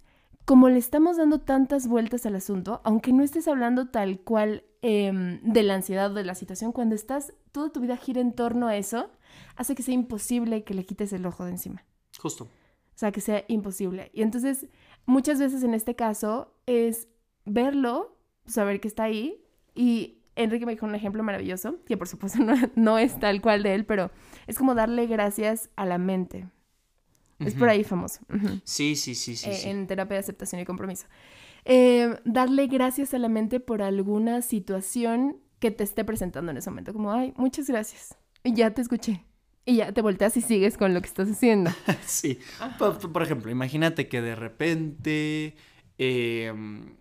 como 0.45 0.69
le 0.69 0.79
estamos 0.79 1.17
dando 1.17 1.41
tantas 1.41 1.89
vueltas 1.89 2.27
al 2.27 2.37
asunto, 2.37 2.81
aunque 2.85 3.13
no 3.13 3.23
estés 3.23 3.49
hablando 3.49 3.89
tal 3.89 4.21
cual 4.21 4.65
Em, 4.89 5.41
de 5.43 5.65
la 5.65 5.75
ansiedad 5.75 6.13
o 6.13 6.15
de 6.15 6.23
la 6.23 6.37
situación, 6.37 6.71
cuando 6.71 6.95
estás, 6.95 7.33
toda 7.51 7.73
tu 7.73 7.81
vida 7.81 7.97
gira 7.97 8.21
en 8.21 8.33
torno 8.33 8.69
a 8.69 8.77
eso, 8.77 9.11
hace 9.57 9.75
que 9.75 9.83
sea 9.83 9.95
imposible 9.95 10.63
que 10.63 10.75
le 10.75 10.87
quites 10.87 11.13
el 11.13 11.27
ojo 11.27 11.45
de 11.45 11.51
encima. 11.51 11.85
Justo. 12.17 12.45
O 12.45 12.49
sea, 12.95 13.11
que 13.11 13.21
sea 13.21 13.45
imposible. 13.49 14.13
Y 14.15 14.23
entonces, 14.23 14.69
muchas 15.05 15.41
veces 15.41 15.65
en 15.65 15.75
este 15.75 15.97
caso 15.97 16.55
es 16.67 17.09
verlo, 17.45 18.17
saber 18.47 18.81
que 18.81 18.87
está 18.87 19.03
ahí. 19.03 19.43
Y 19.75 20.19
Enrique 20.37 20.67
me 20.67 20.73
dijo 20.73 20.87
un 20.87 20.95
ejemplo 20.95 21.25
maravilloso, 21.25 21.83
que 21.85 21.97
por 21.97 22.07
supuesto 22.07 22.39
no, 22.77 22.99
es 22.99 23.19
tal 23.19 23.43
cual 23.43 23.65
de 23.65 23.75
él, 23.75 23.87
pero 23.87 24.13
es 24.47 24.57
como 24.57 24.77
darle 24.77 25.09
gracias 25.09 25.69
a 25.75 25.85
la 25.85 25.99
mente. 25.99 26.49
Es 27.41 27.55
por 27.55 27.69
ahí 27.69 27.83
famoso. 27.83 28.21
Sí, 28.63 28.95
sí, 28.95 29.17
sí, 29.17 29.35
sí, 29.35 29.51
eh, 29.51 29.55
sí, 29.55 29.69
En 29.69 29.89
terapia 29.89 30.15
de 30.15 30.21
aceptación 30.21 30.61
y 30.61 30.65
compromiso. 30.65 31.09
Eh, 31.69 32.21
darle 32.25 32.69
gracias 32.69 33.13
a 33.13 33.19
la 33.19 33.29
mente 33.29 33.59
por 33.59 33.83
alguna 33.83 34.41
situación 34.41 35.41
que 35.59 35.73
te 35.73 35.83
esté 35.83 36.05
presentando 36.05 36.53
en 36.53 36.59
ese 36.59 36.71
momento. 36.71 36.93
Como, 36.93 37.11
ay, 37.11 37.35
muchas 37.37 37.67
gracias. 37.67 38.17
Y 38.45 38.55
ya 38.55 38.71
te 38.73 38.83
escuché. 38.83 39.25
Y 39.65 39.79
ya 39.79 39.93
te 39.93 40.01
volteas 40.01 40.37
y 40.37 40.43
sigues 40.43 40.79
con 40.79 40.95
lo 40.95 41.01
que 41.01 41.09
estás 41.09 41.29
haciendo. 41.29 41.73
sí. 42.07 42.39
Por, 42.79 43.21
ejemplo, 43.21 43.51
imagínate 43.51 44.09
que 44.09 44.23
de 44.23 44.37
repente 44.37 45.57
em, 45.99 46.95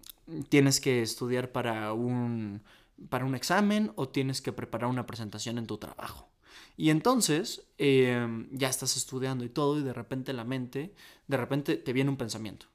tienes 0.50 0.82
que 0.82 1.04
estudiar 1.04 1.52
para 1.52 1.94
un, 1.94 2.64
para 3.10 3.24
un 3.24 3.36
examen 3.36 3.92
o 3.94 4.10
tienes 4.10 4.42
que 4.42 4.52
preparar 4.52 4.90
una 4.90 5.06
presentación 5.06 5.60
en 5.60 5.68
tu 5.68 5.78
trabajo. 5.78 6.28
Y 6.76 6.90
entonces 6.90 7.68
em, 7.78 8.50
ya 8.52 8.70
estás 8.70 8.98
estudiando 8.98 9.46
y 9.46 9.50
todo 9.50 9.80
y 9.80 9.84
de 9.84 9.94
repente 9.94 10.34
la 10.34 10.44
mente, 10.44 10.96
de 11.28 11.38
repente 11.38 11.76
te 11.76 11.94
viene 11.94 12.10
un 12.10 12.18
pensamiento. 12.18 12.66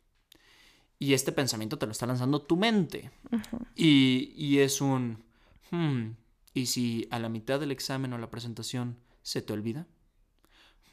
Y 1.02 1.14
este 1.14 1.33
pensamiento 1.33 1.78
te 1.78 1.87
lo 1.87 1.92
está 1.92 2.07
lanzando 2.07 2.42
tu 2.42 2.59
mente. 2.59 3.11
y, 3.75 4.59
es 4.59 4.83
un, 4.83 5.25
hmm, 5.71 6.11
¿y 6.52 6.66
si 6.66 7.09
a 7.11 7.19
la 7.19 7.30
mitad 7.30 7.59
del 7.59 7.71
examen 7.71 8.12
o 8.12 8.19
la 8.19 8.30
presentación 8.30 8.99
se 9.23 9.40
te 9.40 9.54
olvida? 9.54 9.88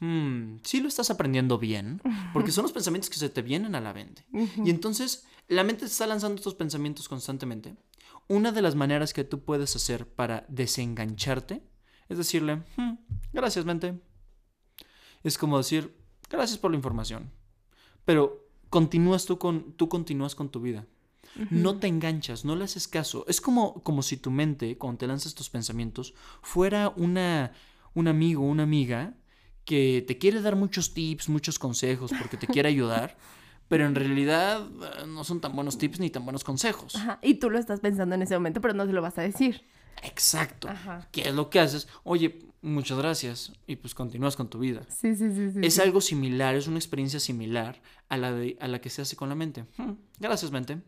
Hmm, 0.00 0.56
sí 0.62 0.80
lo 0.80 0.88
estás 0.88 1.10
aprendiendo 1.10 1.58
bien, 1.58 2.00
porque 2.32 2.52
son 2.52 2.62
los 2.62 2.72
pensamientos 2.72 3.10
que 3.10 3.18
se 3.18 3.28
te 3.28 3.42
vienen 3.42 3.74
a 3.74 3.82
la 3.82 3.92
mente. 3.92 4.24
Y 4.64 4.70
entonces 4.70 5.26
la 5.46 5.62
mente 5.62 5.80
te 5.80 5.92
está 5.92 6.06
lanzando 6.06 6.36
estos 6.36 6.54
pensamientos 6.54 7.06
constantemente. 7.06 7.76
Una 8.28 8.50
de 8.50 8.62
las 8.62 8.76
maneras 8.76 9.12
que 9.12 9.24
tú 9.24 9.44
puedes 9.44 9.76
hacer 9.76 10.08
para 10.08 10.46
desengancharte 10.48 11.62
es 12.08 12.16
decirle, 12.16 12.62
hmm, 12.76 12.94
gracias 13.34 13.66
mente. 13.66 14.00
Es 15.22 15.36
como 15.36 15.58
decir, 15.58 15.94
gracias 16.30 16.58
por 16.58 16.70
la 16.70 16.78
información. 16.78 17.30
Pero 18.06 18.47
continúas 18.70 19.26
tú 19.26 19.38
con, 19.38 19.72
tú 19.72 19.88
continúas 19.88 20.34
con 20.34 20.50
tu 20.50 20.60
vida. 20.60 20.86
No 21.50 21.76
te 21.78 21.86
enganchas, 21.86 22.44
no 22.44 22.56
le 22.56 22.64
haces 22.64 22.88
caso. 22.88 23.24
Es 23.28 23.40
como, 23.40 23.82
como 23.84 24.02
si 24.02 24.16
tu 24.16 24.30
mente, 24.30 24.76
cuando 24.76 24.98
te 24.98 25.06
lanzas 25.06 25.34
tus 25.34 25.48
pensamientos, 25.50 26.14
fuera 26.42 26.92
una, 26.96 27.52
un 27.94 28.08
amigo, 28.08 28.42
una 28.42 28.64
amiga 28.64 29.14
que 29.64 30.04
te 30.06 30.18
quiere 30.18 30.40
dar 30.40 30.56
muchos 30.56 30.94
tips, 30.94 31.28
muchos 31.28 31.58
consejos, 31.60 32.10
porque 32.18 32.36
te 32.36 32.48
quiere 32.48 32.70
ayudar, 32.70 33.16
pero 33.68 33.86
en 33.86 33.94
realidad 33.94 34.66
eh, 34.66 35.06
no 35.06 35.22
son 35.22 35.40
tan 35.40 35.54
buenos 35.54 35.78
tips 35.78 36.00
ni 36.00 36.10
tan 36.10 36.24
buenos 36.24 36.42
consejos. 36.42 36.94
Y 37.22 37.34
tú 37.34 37.50
lo 37.50 37.58
estás 37.58 37.80
pensando 37.80 38.16
en 38.16 38.22
ese 38.22 38.34
momento, 38.34 38.60
pero 38.60 38.74
no 38.74 38.86
te 38.86 38.92
lo 38.92 39.02
vas 39.02 39.18
a 39.18 39.22
decir. 39.22 39.62
Exacto. 40.02 40.68
¿Qué 41.12 41.28
es 41.28 41.34
lo 41.34 41.50
que 41.50 41.60
haces? 41.60 41.86
Oye, 42.02 42.47
muchas 42.62 42.98
gracias. 42.98 43.52
Y 43.66 43.76
pues 43.76 43.94
continúas 43.94 44.36
con 44.36 44.48
tu 44.48 44.58
vida. 44.58 44.86
Sí, 44.88 45.14
sí, 45.14 45.30
sí. 45.34 45.52
sí 45.52 45.60
es 45.62 45.78
algo 45.78 46.00
similar, 46.00 46.54
es 46.54 46.66
una 46.66 46.78
experiencia 46.78 47.20
similar 47.20 47.82
a 48.08 48.16
la, 48.16 48.32
de, 48.32 48.56
a 48.60 48.68
la 48.68 48.80
que 48.80 48.90
se 48.90 49.02
hace 49.02 49.16
con 49.16 49.28
la 49.28 49.34
mente. 49.34 49.64
Hmm, 49.76 49.92
gracias, 50.18 50.50
mente. 50.50 50.82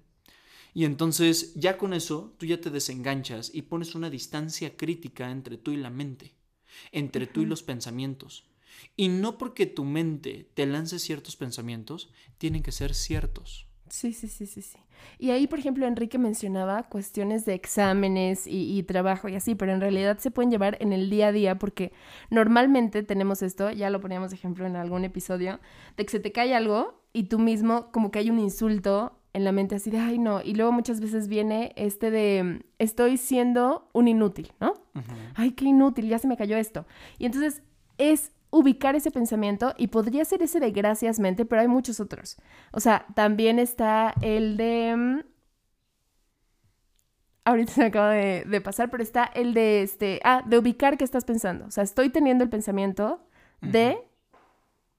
Y 0.72 0.84
entonces 0.84 1.54
ya 1.54 1.76
con 1.76 1.92
eso 1.92 2.34
tú 2.38 2.46
ya 2.46 2.60
te 2.60 2.70
desenganchas 2.70 3.50
y 3.52 3.62
pones 3.62 3.94
una 3.94 4.10
distancia 4.10 4.76
crítica 4.76 5.30
entre 5.30 5.56
tú 5.58 5.72
y 5.72 5.76
la 5.76 5.90
mente, 5.90 6.34
entre 6.92 7.26
tú 7.26 7.42
y 7.42 7.46
los 7.46 7.62
pensamientos. 7.62 8.44
Y 8.96 9.08
no 9.08 9.36
porque 9.36 9.66
tu 9.66 9.84
mente 9.84 10.50
te 10.54 10.66
lance 10.66 10.98
ciertos 10.98 11.36
pensamientos, 11.36 12.10
tienen 12.38 12.62
que 12.62 12.72
ser 12.72 12.94
ciertos. 12.94 13.69
Sí, 13.90 14.12
sí, 14.12 14.28
sí, 14.28 14.46
sí, 14.46 14.62
sí. 14.62 14.78
Y 15.18 15.30
ahí, 15.30 15.46
por 15.46 15.58
ejemplo, 15.58 15.84
Enrique 15.84 16.16
mencionaba 16.16 16.84
cuestiones 16.84 17.44
de 17.44 17.54
exámenes 17.54 18.44
y, 18.46 18.82
trabajo 18.84 19.28
y 19.28 19.34
así, 19.34 19.54
pero 19.54 19.72
en 19.72 19.80
realidad 19.80 20.18
se 20.18 20.30
pueden 20.30 20.50
llevar 20.50 20.76
en 20.80 20.92
el 20.92 21.10
día 21.10 21.28
a 21.28 21.32
día 21.32 21.58
porque 21.58 21.92
normalmente 22.30 23.02
tenemos 23.02 23.42
esto, 23.42 23.70
ya 23.70 23.90
lo 23.90 24.00
poníamos 24.00 24.30
de 24.30 24.36
ejemplo 24.36 24.64
en 24.66 24.76
algún 24.76 25.04
episodio, 25.04 25.60
de 25.96 26.04
que 26.04 26.10
se 26.10 26.20
te 26.20 26.32
cae 26.32 26.54
algo 26.54 27.02
y 27.12 27.24
tú 27.24 27.38
mismo 27.38 27.90
como 27.90 28.10
que 28.10 28.20
hay 28.20 28.30
un 28.30 28.38
insulto 28.38 29.18
en 29.32 29.44
la 29.44 29.52
mente 29.52 29.74
así 29.74 29.90
de, 29.90 29.98
ay 29.98 30.18
no, 30.18 30.40
y 30.42 30.54
luego 30.54 30.72
muchas 30.72 31.00
veces 31.00 31.28
viene 31.28 31.72
este 31.76 32.10
de, 32.10 32.64
estoy 32.78 33.16
siendo 33.16 33.88
un 33.92 34.08
inútil, 34.08 34.52
¿no? 34.60 34.74
Ay, 35.34 35.52
qué 35.52 35.64
inútil, 35.66 36.08
ya 36.08 36.18
se 36.18 36.28
me 36.28 36.36
cayó 36.36 36.56
esto. 36.56 36.86
Y 37.18 37.26
entonces 37.26 37.62
es 37.98 38.32
ubicar 38.50 38.96
ese 38.96 39.10
pensamiento 39.10 39.74
y 39.78 39.88
podría 39.88 40.24
ser 40.24 40.42
ese 40.42 40.60
de 40.60 40.70
gracias 40.70 41.18
mente, 41.20 41.44
pero 41.44 41.62
hay 41.62 41.68
muchos 41.68 42.00
otros. 42.00 42.36
O 42.72 42.80
sea, 42.80 43.06
también 43.14 43.58
está 43.58 44.14
el 44.20 44.56
de... 44.56 44.94
Mm, 44.96 45.20
ahorita 47.44 47.72
se 47.74 47.80
me 47.80 47.86
acaba 47.86 48.12
de, 48.12 48.60
pasar, 48.60 48.90
pero 48.90 49.02
está 49.02 49.24
el 49.24 49.54
de 49.54 49.82
este... 49.82 50.20
Ah, 50.24 50.42
de 50.46 50.58
ubicar 50.58 50.98
qué 50.98 51.04
estás 51.04 51.24
pensando. 51.24 51.66
O 51.66 51.70
sea, 51.70 51.84
estoy 51.84 52.10
teniendo 52.10 52.44
el 52.44 52.50
pensamiento 52.50 53.26
de... 53.60 53.98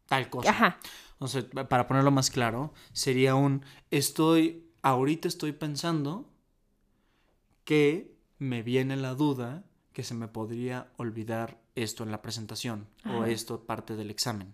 tal 0.08 0.30
cosa. 0.30 0.50
Ajá. 0.50 0.80
O 1.20 1.28
sea, 1.28 1.48
para 1.70 1.88
ponerlo 1.88 2.10
más 2.10 2.32
claro, 2.32 2.74
sería 2.94 3.36
un 3.36 3.64
estoy, 3.92 4.72
ahorita 4.82 5.28
estoy 5.28 5.52
pensando 5.52 6.32
que 7.64 8.18
me 8.40 8.64
viene 8.64 8.96
la 8.96 9.14
duda 9.14 9.64
que 9.94 10.04
se 10.04 10.16
me 10.16 10.28
podría 10.28 10.92
olvidar 10.98 11.61
esto 11.76 12.04
en 12.04 12.12
la 12.12 12.22
presentación 12.22 12.88
o 13.06 13.24
esto 13.26 13.66
parte 13.66 13.96
del 13.96 14.10
examen. 14.10 14.54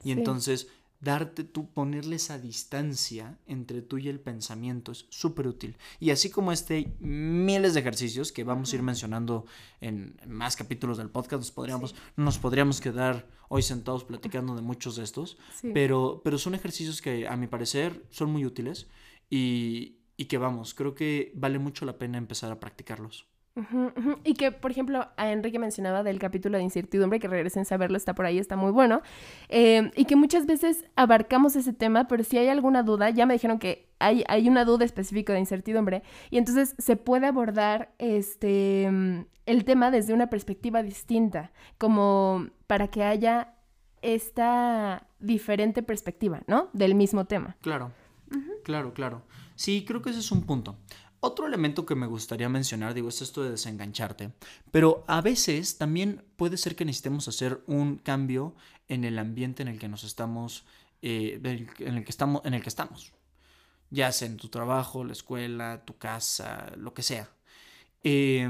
Y 0.00 0.04
Sí. 0.04 0.10
entonces 0.12 0.68
darte 1.00 1.44
tú, 1.44 1.70
ponerle 1.72 2.16
esa 2.16 2.38
distancia 2.40 3.38
entre 3.46 3.82
tú 3.82 3.98
y 3.98 4.08
el 4.08 4.18
pensamiento 4.18 4.90
es 4.90 5.06
súper 5.10 5.46
útil. 5.46 5.76
Y 6.00 6.10
así 6.10 6.28
como 6.28 6.50
este, 6.50 6.74
hay 6.74 6.96
miles 6.98 7.74
de 7.74 7.80
ejercicios 7.80 8.32
que 8.32 8.42
vamos 8.42 8.72
a 8.72 8.76
ir 8.76 8.82
mencionando 8.82 9.46
en 9.80 10.18
más 10.26 10.56
capítulos 10.56 10.98
del 10.98 11.08
podcast, 11.08 11.40
nos 11.40 11.52
podríamos, 11.52 11.94
nos 12.16 12.38
podríamos 12.38 12.80
quedar 12.80 13.28
hoy 13.48 13.62
sentados 13.62 14.02
platicando 14.02 14.56
de 14.56 14.62
muchos 14.62 14.96
de 14.96 15.04
estos, 15.04 15.38
Sí. 15.60 15.70
pero, 15.72 16.20
pero 16.24 16.36
son 16.36 16.56
ejercicios 16.56 17.00
que 17.00 17.28
a 17.28 17.36
mi 17.36 17.46
parecer 17.46 18.04
son 18.10 18.30
muy 18.32 18.44
útiles 18.44 18.88
y, 19.30 19.98
y 20.16 20.24
que 20.24 20.36
vamos, 20.38 20.74
creo 20.74 20.96
que 20.96 21.30
vale 21.36 21.60
mucho 21.60 21.84
la 21.84 21.96
pena 21.96 22.18
empezar 22.18 22.50
a 22.50 22.58
practicarlos. 22.58 23.26
Y 24.24 24.34
que, 24.34 24.52
por 24.52 24.70
ejemplo, 24.70 25.08
a 25.16 25.32
Enrique 25.32 25.58
mencionaba 25.58 26.02
del 26.02 26.18
capítulo 26.18 26.58
de 26.58 26.64
incertidumbre, 26.64 27.18
que 27.18 27.28
regresen 27.28 27.64
a 27.68 27.76
verlo, 27.76 27.96
está 27.96 28.14
por 28.14 28.24
ahí, 28.24 28.38
está 28.38 28.56
muy 28.56 28.70
bueno. 28.70 29.02
Eh, 29.48 29.90
y 29.96 30.04
que 30.04 30.16
muchas 30.16 30.46
veces 30.46 30.84
abarcamos 30.94 31.56
ese 31.56 31.72
tema, 31.72 32.06
pero 32.06 32.22
si 32.22 32.38
hay 32.38 32.48
alguna 32.48 32.82
duda, 32.82 33.10
ya 33.10 33.26
me 33.26 33.34
dijeron 33.34 33.58
que 33.58 33.88
hay, 33.98 34.24
hay 34.28 34.48
una 34.48 34.64
duda 34.64 34.84
específica 34.84 35.32
de 35.32 35.40
incertidumbre, 35.40 36.02
y 36.30 36.38
entonces 36.38 36.74
se 36.78 36.96
puede 36.96 37.26
abordar 37.26 37.92
este, 37.98 38.84
el 39.46 39.64
tema 39.64 39.90
desde 39.90 40.14
una 40.14 40.30
perspectiva 40.30 40.82
distinta, 40.82 41.50
como 41.78 42.46
para 42.66 42.88
que 42.88 43.02
haya 43.02 43.54
esta 44.02 45.06
diferente 45.18 45.82
perspectiva, 45.82 46.42
¿no? 46.46 46.68
Del 46.72 46.94
mismo 46.94 47.24
tema. 47.24 47.56
Claro, 47.60 47.90
claro, 48.62 48.94
claro. 48.94 49.22
Sí, 49.56 49.84
creo 49.84 50.02
que 50.02 50.10
ese 50.10 50.20
es 50.20 50.30
un 50.30 50.42
punto. 50.42 50.76
Otro 51.20 51.46
elemento 51.46 51.84
que 51.84 51.96
me 51.96 52.06
gustaría 52.06 52.48
mencionar, 52.48 52.94
digo, 52.94 53.08
es 53.08 53.22
esto 53.22 53.42
de 53.42 53.50
desengancharte, 53.50 54.30
pero 54.70 55.04
a 55.08 55.20
veces 55.20 55.76
también 55.76 56.24
puede 56.36 56.56
ser 56.56 56.76
que 56.76 56.84
necesitemos 56.84 57.26
hacer 57.26 57.60
un 57.66 57.96
cambio 57.96 58.54
en 58.86 59.04
el 59.04 59.18
ambiente 59.18 59.62
en 59.62 59.68
el 59.68 59.78
que 59.80 59.88
nos 59.88 60.04
estamos, 60.04 60.64
eh, 61.02 61.40
en 61.80 61.96
el 61.96 62.04
que 62.04 62.10
estamos, 62.10 62.42
en 62.44 62.54
el 62.54 62.62
que 62.62 62.68
estamos, 62.68 63.12
ya 63.90 64.12
sea 64.12 64.28
en 64.28 64.36
tu 64.36 64.48
trabajo, 64.48 65.04
la 65.04 65.12
escuela, 65.12 65.84
tu 65.84 65.98
casa, 65.98 66.72
lo 66.76 66.94
que 66.94 67.02
sea. 67.02 67.28
Eh, 68.04 68.48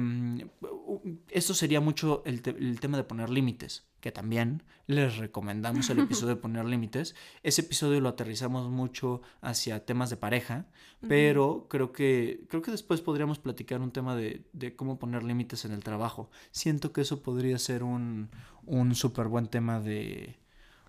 esto 1.31 1.55
sería 1.55 1.81
mucho 1.81 2.23
el, 2.27 2.43
te- 2.43 2.51
el 2.51 2.81
tema 2.81 2.97
de 2.99 3.05
poner 3.05 3.31
límites, 3.31 3.88
que 4.01 4.13
también 4.13 4.63
les 4.87 5.19
recomendamos 5.19 5.91
el 5.91 5.99
episodio 5.99 6.35
de 6.35 6.41
poner 6.41 6.65
límites. 6.65 7.15
Ese 7.43 7.63
episodio 7.63 8.01
lo 8.01 8.09
aterrizamos 8.09 8.71
mucho 8.71 9.23
hacia 9.41 9.85
temas 9.85 10.09
de 10.11 10.17
pareja, 10.17 10.67
pero 11.07 11.67
creo 11.69 11.93
que, 11.93 12.45
creo 12.49 12.63
que 12.63 12.71
después 12.71 13.01
podríamos 13.01 13.39
platicar 13.39 13.81
un 13.81 13.91
tema 13.91 14.17
de, 14.17 14.45
de 14.53 14.75
cómo 14.77 14.99
poner 14.99 15.23
límites 15.23 15.65
en 15.65 15.73
el 15.73 15.85
trabajo. 15.85 16.31
Siento 16.51 16.93
que 16.93 17.03
eso 17.03 17.23
podría 17.23 17.59
ser 17.59 17.83
un, 17.83 18.31
un 18.65 18.95
súper 18.95 19.29
buen 19.29 19.47
tema 19.49 19.81
de... 19.81 20.37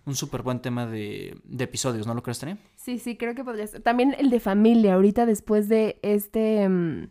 Un 0.05 0.15
súper 0.15 0.41
buen 0.41 0.61
tema 0.61 0.87
de, 0.87 1.37
de 1.43 1.63
episodios, 1.65 2.07
¿no 2.07 2.13
lo 2.13 2.23
crees, 2.23 2.39
Tania? 2.39 2.57
Sí, 2.75 2.97
sí, 2.97 3.17
creo 3.17 3.35
que 3.35 3.43
podría 3.43 3.67
ser. 3.67 3.81
También 3.81 4.15
el 4.17 4.29
de 4.29 4.39
familia, 4.39 4.95
ahorita 4.95 5.25
después 5.25 5.67
de 5.67 5.99
este... 6.01 6.67
mm, 6.67 7.09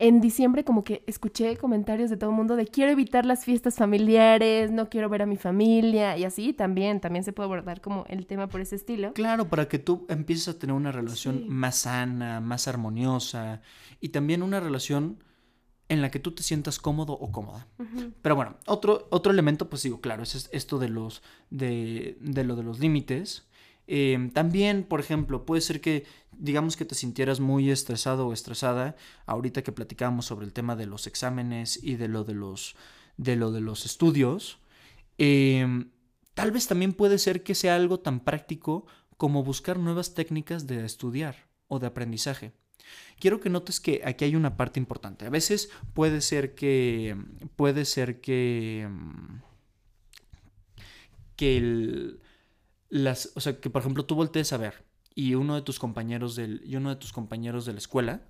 en 0.00 0.20
diciembre 0.20 0.64
como 0.64 0.82
que 0.82 1.04
escuché 1.06 1.56
comentarios 1.56 2.10
de 2.10 2.16
todo 2.16 2.30
el 2.30 2.36
mundo 2.36 2.56
de 2.56 2.66
quiero 2.66 2.90
evitar 2.90 3.24
las 3.26 3.44
fiestas 3.44 3.76
familiares, 3.76 4.70
no 4.72 4.88
quiero 4.88 5.08
ver 5.08 5.22
a 5.22 5.26
mi 5.26 5.36
familia 5.36 6.16
y 6.18 6.24
así 6.24 6.52
también, 6.52 7.00
también 7.00 7.22
se 7.24 7.32
puede 7.32 7.44
abordar 7.46 7.80
como 7.80 8.04
el 8.08 8.26
tema 8.26 8.48
por 8.48 8.60
ese 8.60 8.76
estilo. 8.76 9.12
Claro, 9.12 9.48
para 9.48 9.68
que 9.68 9.78
tú 9.78 10.06
empieces 10.08 10.48
a 10.48 10.58
tener 10.58 10.74
una 10.74 10.90
relación 10.90 11.38
Sí. 11.40 11.44
más 11.48 11.76
sana, 11.76 12.40
más 12.40 12.66
armoniosa 12.66 13.60
y 14.00 14.08
también 14.08 14.42
una 14.42 14.58
relación 14.58 15.22
en 15.88 16.02
la 16.02 16.10
que 16.10 16.20
tú 16.20 16.30
te 16.32 16.42
sientas 16.44 16.78
cómodo 16.78 17.12
o 17.14 17.32
cómoda. 17.32 17.66
Pero 18.22 18.36
bueno, 18.36 18.54
otro, 18.66 19.08
otro 19.10 19.32
elemento, 19.32 19.68
pues 19.68 19.82
digo, 19.82 20.00
claro, 20.00 20.22
es- 20.22 20.48
esto 20.52 20.78
de 20.78 20.88
los 20.88 21.22
de, 21.50 22.16
de 22.20 22.44
lo 22.44 22.54
de 22.56 22.62
los 22.62 22.78
límites. 22.78 23.44
Eh, 23.86 24.30
también, 24.34 24.84
por 24.84 25.00
ejemplo, 25.00 25.44
puede 25.46 25.60
ser 25.62 25.80
que 25.80 26.04
digamos 26.32 26.76
que 26.76 26.84
te 26.84 26.94
sintieras 26.94 27.40
muy 27.40 27.70
estresado 27.70 28.26
o 28.28 28.32
estresada 28.32 28.96
ahorita 29.26 29.62
que 29.62 29.72
platicábamos 29.72 30.26
sobre 30.26 30.46
el 30.46 30.52
tema 30.52 30.76
de 30.76 30.86
los 30.86 31.06
exámenes 31.06 31.78
y 31.82 31.96
de 31.96 32.08
lo 32.08 32.24
de 32.24 32.34
los 32.34 32.76
de 33.16 33.36
lo 33.36 33.52
de 33.52 33.60
los 33.60 33.84
estudios. 33.86 34.58
eh, 35.18 35.66
tal 36.34 36.52
vez 36.52 36.66
también 36.66 36.92
puede 36.94 37.18
ser 37.18 37.42
que 37.42 37.54
sea 37.54 37.76
algo 37.76 38.00
tan 38.00 38.20
práctico 38.20 38.86
como 39.16 39.44
buscar 39.44 39.78
nuevas 39.78 40.14
técnicas 40.14 40.66
de 40.66 40.84
estudiar 40.84 41.36
o 41.68 41.78
de 41.78 41.86
aprendizaje. 41.88 42.52
Quiero 43.18 43.40
que 43.40 43.50
notes 43.50 43.80
que 43.80 44.02
aquí 44.04 44.24
hay 44.24 44.36
una 44.36 44.56
parte 44.56 44.80
importante. 44.80 45.26
A 45.26 45.30
veces 45.30 45.70
puede 45.94 46.20
ser 46.22 46.54
que. 46.54 47.16
Puede 47.56 47.84
ser 47.84 48.20
que. 48.20 48.88
mm, 48.90 49.38
Que 51.36 51.56
el. 51.56 52.20
Las, 52.90 53.32
o 53.36 53.40
sea, 53.40 53.58
que 53.60 53.70
por 53.70 53.80
ejemplo 53.82 54.04
tú 54.04 54.14
voltees 54.16 54.52
a 54.52 54.56
ver 54.58 54.84
y 55.14 55.34
uno 55.34 55.54
de 55.54 55.62
tus 55.62 55.78
compañeros 55.78 56.34
del, 56.36 56.60
y 56.64 56.76
uno 56.76 56.90
de 56.90 56.96
tus 56.96 57.12
compañeros 57.12 57.64
de 57.64 57.72
la 57.72 57.78
escuela 57.78 58.22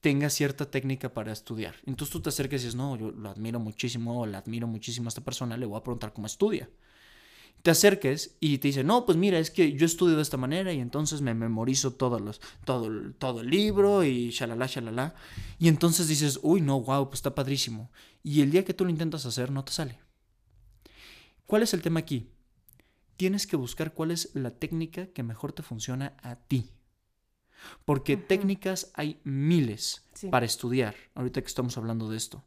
tenga 0.00 0.28
cierta 0.30 0.70
técnica 0.70 1.14
para 1.14 1.32
estudiar. 1.32 1.76
Entonces 1.86 2.12
tú 2.12 2.20
te 2.20 2.28
acerques 2.28 2.62
y 2.62 2.64
dices, 2.66 2.74
no, 2.76 2.96
yo 2.96 3.10
lo 3.12 3.28
admiro 3.30 3.58
muchísimo 3.60 4.20
o 4.20 4.26
la 4.26 4.38
admiro 4.38 4.66
muchísimo 4.66 5.06
a 5.06 5.10
esta 5.10 5.22
persona, 5.24 5.56
le 5.56 5.64
voy 5.66 5.78
a 5.78 5.82
preguntar 5.82 6.12
cómo 6.12 6.26
estudia. 6.26 6.68
Te 7.62 7.70
acerques 7.70 8.36
y 8.40 8.58
te 8.58 8.68
dice, 8.68 8.82
no, 8.82 9.06
pues 9.06 9.16
mira, 9.16 9.38
es 9.38 9.50
que 9.52 9.72
yo 9.74 9.86
estudio 9.86 10.16
de 10.16 10.22
esta 10.22 10.36
manera 10.36 10.72
y 10.72 10.80
entonces 10.80 11.20
me 11.20 11.32
memorizo 11.32 11.92
todos 11.92 12.20
los, 12.20 12.40
todo, 12.64 12.88
el- 12.88 13.14
todo 13.14 13.40
el 13.40 13.50
libro 13.50 14.02
y 14.02 14.30
shalala, 14.30 14.66
shalala. 14.66 15.14
Y 15.60 15.68
entonces 15.68 16.08
dices, 16.08 16.40
uy, 16.42 16.60
no, 16.60 16.80
wow, 16.80 17.06
pues 17.08 17.18
está 17.20 17.34
padrísimo. 17.36 17.92
Y 18.24 18.42
el 18.42 18.50
día 18.50 18.64
que 18.64 18.74
tú 18.74 18.84
lo 18.84 18.90
intentas 18.90 19.24
hacer, 19.26 19.52
no 19.52 19.64
te 19.64 19.70
sale. 19.72 20.00
¿Cuál 21.46 21.62
es 21.62 21.72
el 21.74 21.82
tema 21.82 22.00
aquí? 22.00 22.31
Tienes 23.16 23.46
que 23.46 23.56
buscar 23.56 23.94
cuál 23.94 24.10
es 24.10 24.30
la 24.34 24.50
técnica 24.50 25.06
que 25.08 25.22
mejor 25.22 25.52
te 25.52 25.62
funciona 25.62 26.16
a 26.22 26.36
ti. 26.36 26.70
Porque 27.84 28.16
técnicas 28.16 28.90
hay 28.94 29.20
miles 29.24 30.04
Sí. 30.14 30.28
para 30.28 30.46
estudiar, 30.46 30.94
ahorita 31.14 31.40
que 31.40 31.46
estamos 31.46 31.76
hablando 31.78 32.08
de 32.08 32.16
esto. 32.16 32.44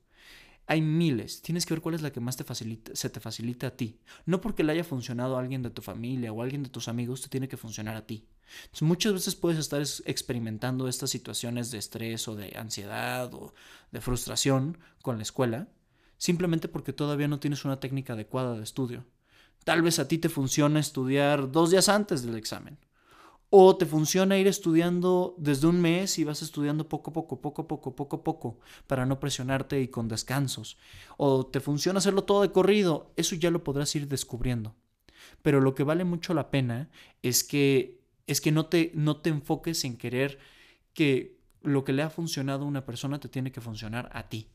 Hay 0.67 0.81
miles. 0.81 1.41
Tienes 1.41 1.65
que 1.65 1.73
ver 1.75 1.81
cuál 1.81 1.93
es 1.95 2.01
la 2.01 2.11
que 2.11 2.19
más 2.19 2.37
te 2.37 2.43
facilita, 2.43 2.95
se 2.95 3.09
te 3.09 3.19
facilita 3.19 3.67
a 3.67 3.71
ti. 3.77 3.99
No 4.25 4.41
porque 4.41 4.63
le 4.63 4.71
haya 4.73 4.83
funcionado 4.83 5.37
a 5.37 5.39
alguien 5.39 5.61
de 5.61 5.69
tu 5.69 5.81
familia 5.83 6.33
o 6.33 6.41
a 6.41 6.43
alguien 6.43 6.63
de 6.63 6.69
tus 6.69 6.87
amigos, 6.87 7.21
te 7.21 7.29
tiene 7.29 7.47
que 7.47 7.55
funcionar 7.57 7.95
a 7.95 8.05
ti. 8.07 8.27
Entonces, 8.63 8.81
muchas 8.81 9.13
veces 9.13 9.35
puedes 9.35 9.59
estar 9.59 9.81
es- 9.81 10.01
experimentando 10.07 10.87
estas 10.87 11.11
situaciones 11.11 11.69
de 11.71 11.77
estrés 11.77 12.27
o 12.27 12.35
de 12.35 12.57
ansiedad 12.57 13.31
o 13.35 13.53
de 13.91 14.01
frustración 14.01 14.77
con 15.03 15.17
la 15.17 15.23
escuela, 15.23 15.67
simplemente 16.17 16.67
porque 16.67 16.93
todavía 16.93 17.27
no 17.27 17.39
tienes 17.39 17.63
una 17.63 17.79
técnica 17.79 18.13
adecuada 18.13 18.55
de 18.57 18.63
estudio. 18.63 19.05
Tal 19.65 19.81
vez 19.81 19.97
a 19.97 20.07
ti 20.07 20.19
te 20.19 20.29
funciona 20.29 20.79
estudiar 20.79 21.51
dos 21.51 21.71
días 21.71 21.89
antes 21.89 22.21
del 22.21 22.35
examen. 22.35 22.77
O 23.49 23.75
te 23.75 23.87
funciona 23.87 24.37
ir 24.37 24.45
estudiando 24.45 25.33
desde 25.39 25.65
un 25.65 25.81
mes 25.81 26.19
y 26.19 26.23
vas 26.23 26.43
estudiando 26.43 26.87
poco 26.87 27.09
a 27.09 27.13
poco, 27.13 27.41
poco 27.41 27.63
a 27.63 27.67
poco, 27.67 27.95
poco 27.95 28.15
a 28.17 28.23
poco, 28.23 28.59
para 28.85 29.07
no 29.07 29.19
presionarte 29.19 29.81
y 29.81 29.87
con 29.87 30.07
descansos. 30.07 30.77
O 31.17 31.47
te 31.47 31.59
funciona 31.59 31.97
hacerlo 31.97 32.25
todo 32.25 32.43
de 32.43 32.51
corrido. 32.51 33.11
Eso 33.15 33.33
ya 33.35 33.49
lo 33.49 33.63
podrás 33.63 33.95
ir 33.95 34.07
descubriendo. 34.07 34.75
Pero 35.41 35.59
lo 35.61 35.73
que 35.73 35.83
vale 35.83 36.03
mucho 36.03 36.35
la 36.35 36.51
pena 36.51 36.91
es 37.23 37.43
que, 37.43 38.01
es 38.27 38.41
que 38.41 38.51
no, 38.51 38.67
te, 38.67 38.91
no 38.93 39.17
te 39.17 39.31
enfoques 39.31 39.83
en 39.83 39.97
querer 39.97 40.37
que 40.93 41.39
lo 41.63 41.83
que 41.83 41.93
le 41.93 42.03
ha 42.03 42.11
funcionado 42.11 42.65
a 42.65 42.67
una 42.67 42.85
persona 42.85 43.19
te 43.19 43.29
tiene 43.29 43.51
que 43.51 43.61
funcionar 43.61 44.11
a 44.13 44.29
ti. 44.29 44.47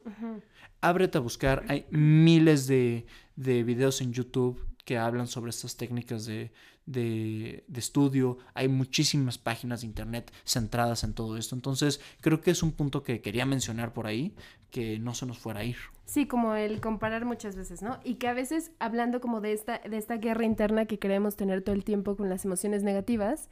Ábrete 0.80 1.18
a 1.18 1.20
buscar. 1.20 1.64
Hay 1.66 1.86
miles 1.90 2.68
de, 2.68 3.06
de 3.34 3.64
videos 3.64 4.00
en 4.02 4.12
YouTube 4.12 4.69
que 4.90 4.98
hablan 4.98 5.28
sobre 5.28 5.50
estas 5.50 5.76
técnicas 5.76 6.26
de, 6.26 6.50
de, 6.84 7.62
estudio. 7.76 8.38
Hay 8.54 8.66
muchísimas 8.66 9.38
páginas 9.38 9.82
de 9.82 9.86
internet 9.86 10.32
centradas 10.44 11.04
en 11.04 11.14
todo 11.14 11.36
esto. 11.36 11.54
Entonces, 11.54 12.00
creo 12.20 12.40
que 12.40 12.50
es 12.50 12.60
un 12.64 12.72
punto 12.72 13.04
que 13.04 13.20
quería 13.20 13.46
mencionar 13.46 13.92
por 13.92 14.08
ahí, 14.08 14.34
que 14.68 14.98
no 14.98 15.14
se 15.14 15.26
nos 15.26 15.38
fuera 15.38 15.60
a 15.60 15.64
ir. 15.64 15.76
Sí, 16.06 16.26
como 16.26 16.56
el 16.56 16.80
comparar 16.80 17.24
muchas 17.24 17.54
veces, 17.54 17.82
¿no? 17.82 18.00
Y 18.02 18.14
que 18.14 18.26
a 18.26 18.32
veces, 18.32 18.72
hablando 18.80 19.20
como 19.20 19.40
de 19.40 19.52
esta, 19.52 19.78
de 19.78 19.96
esta 19.96 20.16
guerra 20.16 20.44
interna 20.44 20.86
que 20.86 20.98
queremos 20.98 21.36
tener 21.36 21.62
todo 21.62 21.76
el 21.76 21.84
tiempo 21.84 22.16
con 22.16 22.28
las 22.28 22.44
emociones 22.44 22.82
negativas, 22.82 23.48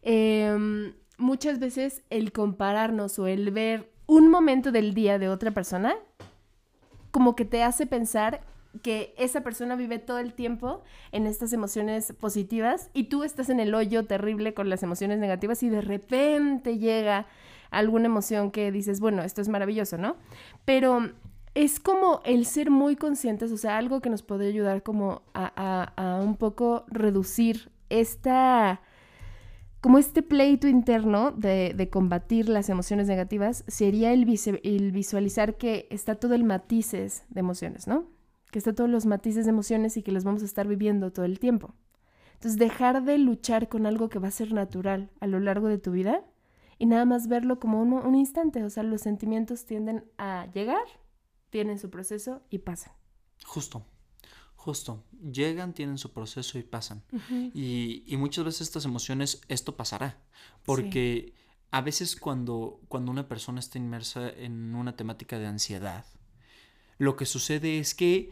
em, 0.00 0.94
muchas 1.18 1.58
veces 1.58 2.02
el 2.08 2.32
compararnos 2.32 3.18
o 3.18 3.26
el 3.26 3.50
ver 3.50 3.92
un 4.06 4.30
momento 4.30 4.72
del 4.72 4.94
día 4.94 5.18
de 5.18 5.28
otra 5.28 5.50
persona, 5.50 5.96
como 7.10 7.36
que 7.36 7.44
te 7.44 7.62
hace 7.62 7.84
pensar 7.84 8.40
que 8.82 9.14
esa 9.18 9.42
persona 9.42 9.76
vive 9.76 9.98
todo 9.98 10.18
el 10.18 10.34
tiempo 10.34 10.82
en 11.12 11.26
estas 11.26 11.52
emociones 11.52 12.12
positivas 12.12 12.90
y 12.94 13.04
tú 13.04 13.24
estás 13.24 13.48
en 13.48 13.60
el 13.60 13.74
hoyo 13.74 14.04
terrible 14.04 14.54
con 14.54 14.68
las 14.68 14.82
emociones 14.82 15.18
negativas 15.18 15.62
y 15.62 15.68
de 15.68 15.80
repente 15.80 16.78
llega 16.78 17.26
alguna 17.70 18.06
emoción 18.06 18.50
que 18.50 18.70
dices, 18.72 19.00
bueno, 19.00 19.22
esto 19.22 19.40
es 19.40 19.48
maravilloso, 19.48 19.98
¿no? 19.98 20.16
Pero 20.64 21.10
es 21.54 21.80
como 21.80 22.20
el 22.24 22.46
ser 22.46 22.70
muy 22.70 22.96
conscientes, 22.96 23.50
o 23.52 23.56
sea, 23.56 23.78
algo 23.78 24.00
que 24.00 24.10
nos 24.10 24.22
podría 24.22 24.48
ayudar 24.48 24.82
como 24.82 25.22
a, 25.34 26.20
un 26.22 26.36
poco 26.36 26.84
reducir 26.88 27.70
esta, 27.88 28.80
como 29.80 29.98
este 29.98 30.22
pleito 30.22 30.68
interno 30.68 31.32
de, 31.32 31.88
combatir 31.90 32.48
las 32.48 32.68
emociones 32.68 33.08
negativas, 33.08 33.64
sería 33.66 34.12
el 34.12 34.24
visualizar 34.24 35.56
que 35.56 35.88
está 35.90 36.14
todo 36.14 36.34
el 36.34 36.44
matices 36.44 37.24
de 37.28 37.40
emociones, 37.40 37.86
¿no? 37.86 38.17
Que 38.50 38.58
está 38.58 38.74
todos 38.74 38.90
los 38.90 39.06
matices 39.06 39.44
de 39.44 39.50
emociones 39.50 39.96
y 39.96 40.02
que 40.02 40.12
los 40.12 40.24
vamos 40.24 40.42
a 40.42 40.46
estar 40.46 40.66
viviendo 40.66 41.12
todo 41.12 41.24
el 41.24 41.38
tiempo. 41.38 41.74
Entonces, 42.34 42.58
dejar 42.58 43.02
de 43.04 43.18
luchar 43.18 43.68
con 43.68 43.86
algo 43.86 44.08
que 44.08 44.18
va 44.18 44.28
a 44.28 44.32
ser 44.32 44.52
natural 44.52 45.10
a 45.20 45.26
lo 45.26 45.40
largo 45.40 45.68
de 45.68 45.78
tu 45.78 45.90
vida 45.90 46.24
y 46.78 46.86
nada 46.86 47.04
más 47.04 47.26
verlo 47.26 47.58
como 47.58 47.82
un, 47.82 47.92
un 47.92 48.14
instante, 48.14 48.62
o 48.62 48.70
sea, 48.70 48.84
los 48.84 49.00
sentimientos 49.00 49.66
tienden 49.66 50.04
a 50.16 50.46
llegar 50.54 50.86
tienen 51.50 51.78
su 51.78 51.90
proceso 51.90 52.42
y 52.50 52.58
pasan. 52.58 52.92
Justo, 53.44 53.86
justo. 54.56 55.04
Llegan, 55.32 55.72
tienen 55.72 55.98
su 55.98 56.12
proceso 56.12 56.58
y 56.58 56.62
pasan. 56.62 57.02
Y, 57.54 58.04
y 58.06 58.16
muchas 58.16 58.44
veces 58.44 58.62
estas 58.62 58.84
emociones, 58.84 59.40
esto 59.48 59.76
pasará. 59.76 60.20
Porque 60.64 61.34
a 61.70 61.80
veces 61.80 62.16
cuando, 62.16 62.80
cuando 62.88 63.10
una 63.10 63.28
persona 63.28 63.60
está 63.60 63.78
inmersa 63.78 64.28
en 64.28 64.74
una 64.74 64.96
temática 64.96 65.38
de 65.38 65.46
ansiedad, 65.46 66.04
lo 66.98 67.16
que 67.16 67.26
sucede 67.26 67.78
es 67.78 67.94
que 67.94 68.30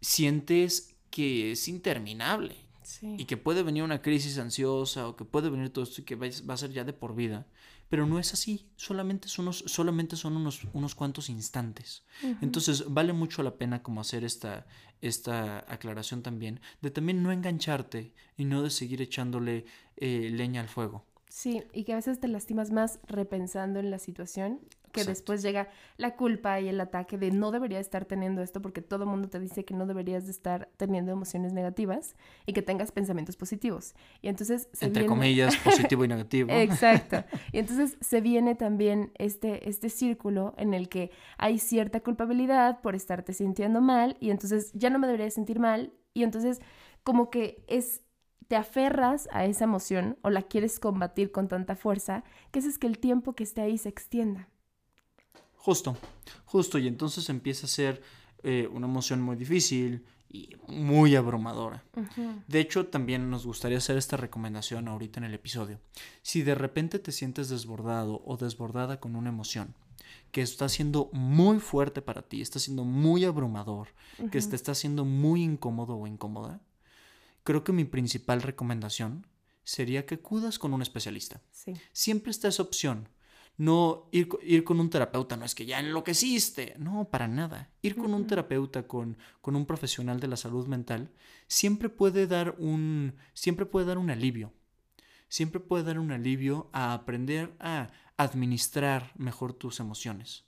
sientes 0.00 0.94
que 1.10 1.52
es 1.52 1.68
interminable 1.68 2.56
Sí. 2.82 3.16
y 3.18 3.24
que 3.24 3.36
puede 3.36 3.64
venir 3.64 3.82
una 3.82 4.00
crisis 4.00 4.38
ansiosa 4.38 5.08
o 5.08 5.16
que 5.16 5.24
puede 5.24 5.50
venir 5.50 5.70
todo 5.70 5.82
esto 5.82 6.00
y 6.00 6.04
que 6.04 6.14
va 6.14 6.28
va 6.48 6.54
a 6.54 6.56
ser 6.56 6.70
ya 6.70 6.84
de 6.84 6.92
por 6.92 7.16
vida. 7.16 7.44
Pero 7.88 8.06
no 8.06 8.20
es 8.20 8.32
así, 8.32 8.68
solamente 8.76 9.26
son 9.28 9.46
unos, 9.46 9.64
solamente 9.66 10.14
son 10.16 10.36
unos, 10.36 10.62
unos 10.72 10.94
cuantos 10.94 11.28
instantes. 11.28 12.04
Entonces 12.40 12.84
vale 12.88 13.12
mucho 13.12 13.42
la 13.42 13.56
pena 13.58 13.82
como 13.82 14.00
hacer 14.00 14.22
esta, 14.24 14.66
esta 15.00 15.58
aclaración 15.72 16.22
también, 16.22 16.60
de 16.80 16.90
también 16.92 17.22
no 17.24 17.32
engancharte 17.32 18.12
y 18.36 18.44
no 18.44 18.62
de 18.62 18.70
seguir 18.70 19.02
echándole 19.02 19.64
eh, 19.96 20.30
leña 20.32 20.60
al 20.60 20.68
fuego. 20.68 21.04
Sí, 21.28 21.62
y 21.72 21.84
que 21.84 21.92
a 21.92 21.96
veces 21.96 22.20
te 22.20 22.28
lastimas 22.28 22.70
más 22.70 23.00
repensando 23.08 23.78
en 23.80 23.90
la 23.90 23.98
situación, 23.98 24.60
que 24.92 25.00
Exacto. 25.00 25.10
después 25.10 25.42
llega 25.42 25.68
la 25.96 26.16
culpa 26.16 26.60
y 26.60 26.68
el 26.68 26.80
ataque 26.80 27.18
de 27.18 27.30
no 27.30 27.50
debería 27.50 27.78
estar 27.80 28.04
teniendo 28.04 28.42
esto 28.42 28.62
porque 28.62 28.82
todo 28.82 29.04
el 29.04 29.10
mundo 29.10 29.28
te 29.28 29.38
dice 29.38 29.64
que 29.64 29.74
no 29.74 29.86
deberías 29.86 30.24
de 30.24 30.30
estar 30.30 30.68
teniendo 30.76 31.12
emociones 31.12 31.52
negativas 31.52 32.16
y 32.46 32.52
que 32.52 32.62
tengas 32.62 32.92
pensamientos 32.92 33.36
positivos. 33.36 33.94
Y 34.22 34.28
entonces 34.28 34.68
se 34.72 34.86
Entre 34.86 35.02
viene- 35.02 35.14
comillas, 35.14 35.56
positivo 35.64 36.04
y 36.04 36.08
negativo. 36.08 36.50
Exacto. 36.52 37.24
Y 37.52 37.58
entonces 37.58 37.96
se 38.00 38.20
viene 38.20 38.54
también 38.54 39.12
este, 39.18 39.68
este 39.68 39.88
círculo 39.90 40.54
en 40.56 40.74
el 40.74 40.88
que 40.88 41.10
hay 41.38 41.58
cierta 41.58 42.00
culpabilidad 42.00 42.80
por 42.80 42.94
estarte 42.94 43.32
sintiendo 43.32 43.80
mal 43.80 44.16
y 44.20 44.30
entonces 44.30 44.72
ya 44.74 44.90
no 44.90 44.98
me 44.98 45.06
debería 45.06 45.30
sentir 45.30 45.58
mal 45.60 45.92
y 46.14 46.22
entonces 46.22 46.60
como 47.04 47.30
que 47.30 47.64
es 47.68 48.02
te 48.48 48.54
aferras 48.54 49.28
a 49.32 49.44
esa 49.44 49.64
emoción 49.64 50.18
o 50.22 50.30
la 50.30 50.42
quieres 50.42 50.78
combatir 50.78 51.32
con 51.32 51.48
tanta 51.48 51.74
fuerza 51.74 52.22
que 52.52 52.60
haces 52.60 52.78
que 52.78 52.86
el 52.86 52.98
tiempo 53.00 53.32
que 53.34 53.42
esté 53.42 53.60
ahí 53.62 53.76
se 53.76 53.88
extienda. 53.88 54.48
Justo, 55.56 55.96
justo. 56.44 56.78
Y 56.78 56.86
entonces 56.86 57.28
empieza 57.28 57.66
a 57.66 57.70
ser 57.70 58.02
eh, 58.42 58.68
una 58.72 58.86
emoción 58.86 59.20
muy 59.20 59.36
difícil 59.36 60.04
y 60.28 60.56
muy 60.68 61.16
abrumadora. 61.16 61.84
De 62.46 62.60
hecho, 62.60 62.86
también 62.86 63.30
nos 63.30 63.46
gustaría 63.46 63.78
hacer 63.78 63.96
esta 63.96 64.16
recomendación 64.16 64.88
ahorita 64.88 65.20
en 65.20 65.24
el 65.24 65.34
episodio. 65.34 65.80
Si 66.22 66.42
de 66.42 66.54
repente 66.54 66.98
te 66.98 67.12
sientes 67.12 67.48
desbordado 67.48 68.22
o 68.24 68.36
desbordada 68.36 69.00
con 69.00 69.16
una 69.16 69.30
emoción 69.30 69.74
que 70.32 70.42
está 70.42 70.68
siendo 70.68 71.10
muy 71.12 71.60
fuerte 71.60 72.02
para 72.02 72.22
ti, 72.22 72.42
está 72.42 72.58
siendo 72.58 72.84
muy 72.84 73.24
abrumador, 73.24 73.88
que 74.30 74.40
te 74.40 74.56
está 74.56 74.74
siendo 74.74 75.04
muy 75.04 75.42
incómodo 75.42 75.96
o 75.96 76.06
incómoda, 76.06 76.60
creo 77.44 77.64
que 77.64 77.72
mi 77.72 77.84
principal 77.84 78.42
recomendación 78.42 79.26
sería 79.64 80.06
que 80.06 80.16
acudas 80.16 80.58
con 80.58 80.74
un 80.74 80.82
especialista. 80.82 81.40
Sí. 81.50 81.74
Siempre 81.92 82.30
está 82.30 82.48
esa 82.48 82.62
opción. 82.62 83.08
No 83.58 84.08
ir, 84.12 84.28
ir 84.42 84.64
con 84.64 84.80
un 84.80 84.90
terapeuta, 84.90 85.36
no 85.36 85.44
es 85.44 85.54
que 85.54 85.66
ya 85.66 85.80
enloqueciste. 85.80 86.74
No, 86.78 87.08
para 87.10 87.26
nada. 87.26 87.70
Ir 87.82 87.96
con 87.96 88.12
un 88.12 88.26
terapeuta, 88.26 88.86
con, 88.86 89.16
con 89.40 89.56
un 89.56 89.64
profesional 89.64 90.20
de 90.20 90.28
la 90.28 90.36
salud 90.36 90.66
mental, 90.66 91.10
siempre 91.46 91.88
puede 91.88 92.26
dar 92.26 92.54
un. 92.58 93.14
siempre 93.32 93.66
puede 93.66 93.86
dar 93.86 93.98
un 93.98 94.10
alivio. 94.10 94.52
Siempre 95.28 95.60
puede 95.60 95.84
dar 95.84 95.98
un 95.98 96.12
alivio 96.12 96.70
a 96.72 96.92
aprender 96.92 97.56
a 97.58 97.90
administrar 98.16 99.12
mejor 99.16 99.52
tus 99.52 99.80
emociones. 99.80 100.44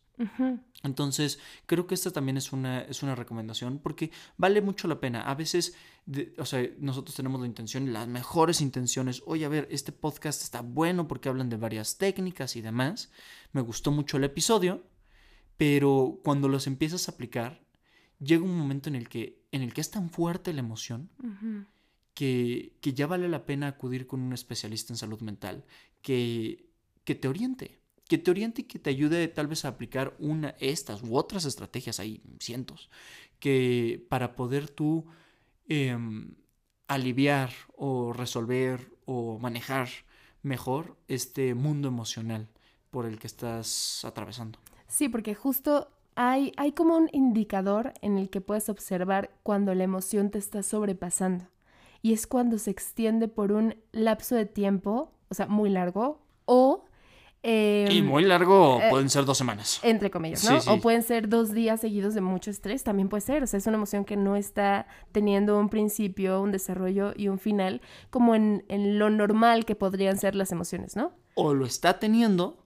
Entonces, 0.83 1.39
creo 1.67 1.87
que 1.87 1.95
esta 1.95 2.11
también 2.11 2.37
es 2.37 2.53
una, 2.53 2.81
es 2.83 3.03
una 3.03 3.15
recomendación 3.15 3.79
porque 3.79 4.11
vale 4.37 4.61
mucho 4.61 4.89
la 4.89 5.01
pena. 5.01 5.23
A 5.23 5.35
veces, 5.35 5.75
de- 6.07 6.35
o 6.39 6.45
sea, 6.45 6.67
nosotros 6.79 7.15
tenemos 7.17 7.41
la 7.41 7.47
intención, 7.47 7.93
las 7.93 8.07
mejores 8.09 8.61
intenciones. 8.61 9.23
Oye, 9.27 9.45
a 9.45 9.49
ver, 9.49 9.69
este 9.71 9.93
podcast 9.93 10.43
está 10.43 10.61
bueno 10.61 11.07
porque 11.09 11.29
hablan 11.29 11.49
de 11.49 11.57
varias 11.57 11.99
técnicas 11.99 12.57
y 12.57 12.61
demás. 12.61 13.11
Me 13.53 13.61
gustó 13.61 13.91
mucho 13.91 14.17
el 14.17 14.25
episodio, 14.25 14.85
pero 15.57 16.21
cuando 16.25 16.49
los 16.49 16.67
empiezas 16.67 17.09
a 17.09 17.13
aplicar, 17.13 17.61
llega 18.21 18.45
un 18.45 18.57
momento 18.57 18.89
en 18.89 18.95
el 18.97 19.09
que, 19.09 19.43
en 19.53 19.63
el 19.63 19.73
que 19.75 19.81
es 19.81 19.91
tan 19.91 20.11
fuerte 20.11 20.53
la 20.53 20.61
emoción 20.61 21.11
que, 22.15 22.77
que 22.81 22.95
ya 22.95 23.07
vale 23.07 23.29
la 23.29 23.47
pena 23.47 23.69
acudir 23.69 24.07
con 24.07 24.21
un 24.21 24.33
especialista 24.33 24.93
en 24.93 24.97
salud 24.97 25.21
mental 25.21 25.65
que, 26.03 26.69
que 27.05 27.15
te 27.15 27.29
oriente, 27.29 27.78
que 28.09 28.19
te 28.19 28.31
oriente 28.31 28.63
y 28.63 28.65
que 28.65 28.79
te 28.79 28.91
ayude 28.91 29.29
tal 29.29 29.47
vez 29.47 29.65
a 29.65 29.69
aplicar 29.69 30.17
una, 30.19 30.55
estas 30.59 31.03
u 31.03 31.17
otras 31.17 31.45
estrategias, 31.45 32.01
hay 32.01 32.23
cientos, 32.41 32.91
que 33.39 34.05
para 34.09 34.35
poder 34.35 34.69
tú 34.69 35.05
em, 35.69 36.35
aliviar 36.89 37.51
o 37.77 38.13
resolver 38.13 38.91
o 39.05 39.39
manejar 39.39 39.89
mejor 40.43 40.97
este 41.07 41.55
mundo 41.55 41.89
emocional 41.89 42.49
por 42.91 43.05
el 43.05 43.19
que 43.19 43.27
estás 43.27 44.05
atravesando. 44.05 44.59
Sí, 44.89 45.11
porque 45.11 45.35
justo 45.35 45.89
hay, 46.15 46.53
hay 46.57 46.73
como 46.73 46.97
un 46.97 47.11
indicador 47.13 47.93
en 48.01 48.17
el 48.17 48.31
que 48.31 48.41
puedes 48.41 48.71
observar 48.71 49.31
cuando 49.43 49.75
la 49.75 49.85
emoción 49.85 50.31
te 50.31 50.39
está 50.39 50.63
sobrepasando. 50.63 51.45
Y 52.01 52.15
es 52.15 52.27
cuando 52.27 52.59
se 52.59 52.71
extiende 52.71 53.29
por 53.29 53.53
un 53.53 53.77
lapso 53.93 54.35
de 54.35 54.47
tiempo, 54.47 55.13
o 55.29 55.35
sea, 55.35 55.47
muy 55.47 55.69
largo, 55.69 56.23
o... 56.47 56.85
em, 57.43 57.91
y 57.91 58.03
muy 58.03 58.25
largo 58.25 58.81
eh, 58.81 58.89
pueden 58.91 59.09
ser 59.09 59.25
dos 59.25 59.39
semanas. 59.39 59.81
entre 59.83 60.11
comillas, 60.11 60.45
¿no? 60.51 60.61
sí. 60.61 60.69
O 60.71 60.81
pueden 60.81 61.03
ser 61.03 61.29
dos 61.29 61.53
días 61.53 61.81
seguidos 61.81 62.15
de 62.15 62.21
mucho 62.21 62.51
estrés, 62.51 62.83
también 62.85 63.09
puede 63.09 63.21
ser. 63.21 63.43
O 63.43 63.47
sea, 63.47 63.59
es 63.59 63.67
una 63.67 63.77
emoción 63.77 64.05
que 64.05 64.17
no 64.17 64.37
está 64.37 64.87
teniendo 65.13 65.59
un 65.59 65.69
principio, 65.69 66.41
un 66.43 66.51
desarrollo 66.53 67.13
y 67.17 67.29
un 67.29 67.39
final 67.39 67.81
como 68.11 68.35
en, 68.35 68.65
en 68.69 68.99
lo 68.99 69.09
normal 69.11 69.65
que 69.65 69.75
podrían 69.75 70.19
ser 70.19 70.35
las 70.35 70.51
emociones, 70.53 70.97
¿no? 70.97 71.13
o 71.41 71.55
lo 71.55 71.67
está 71.67 72.01
teniendo, 72.01 72.65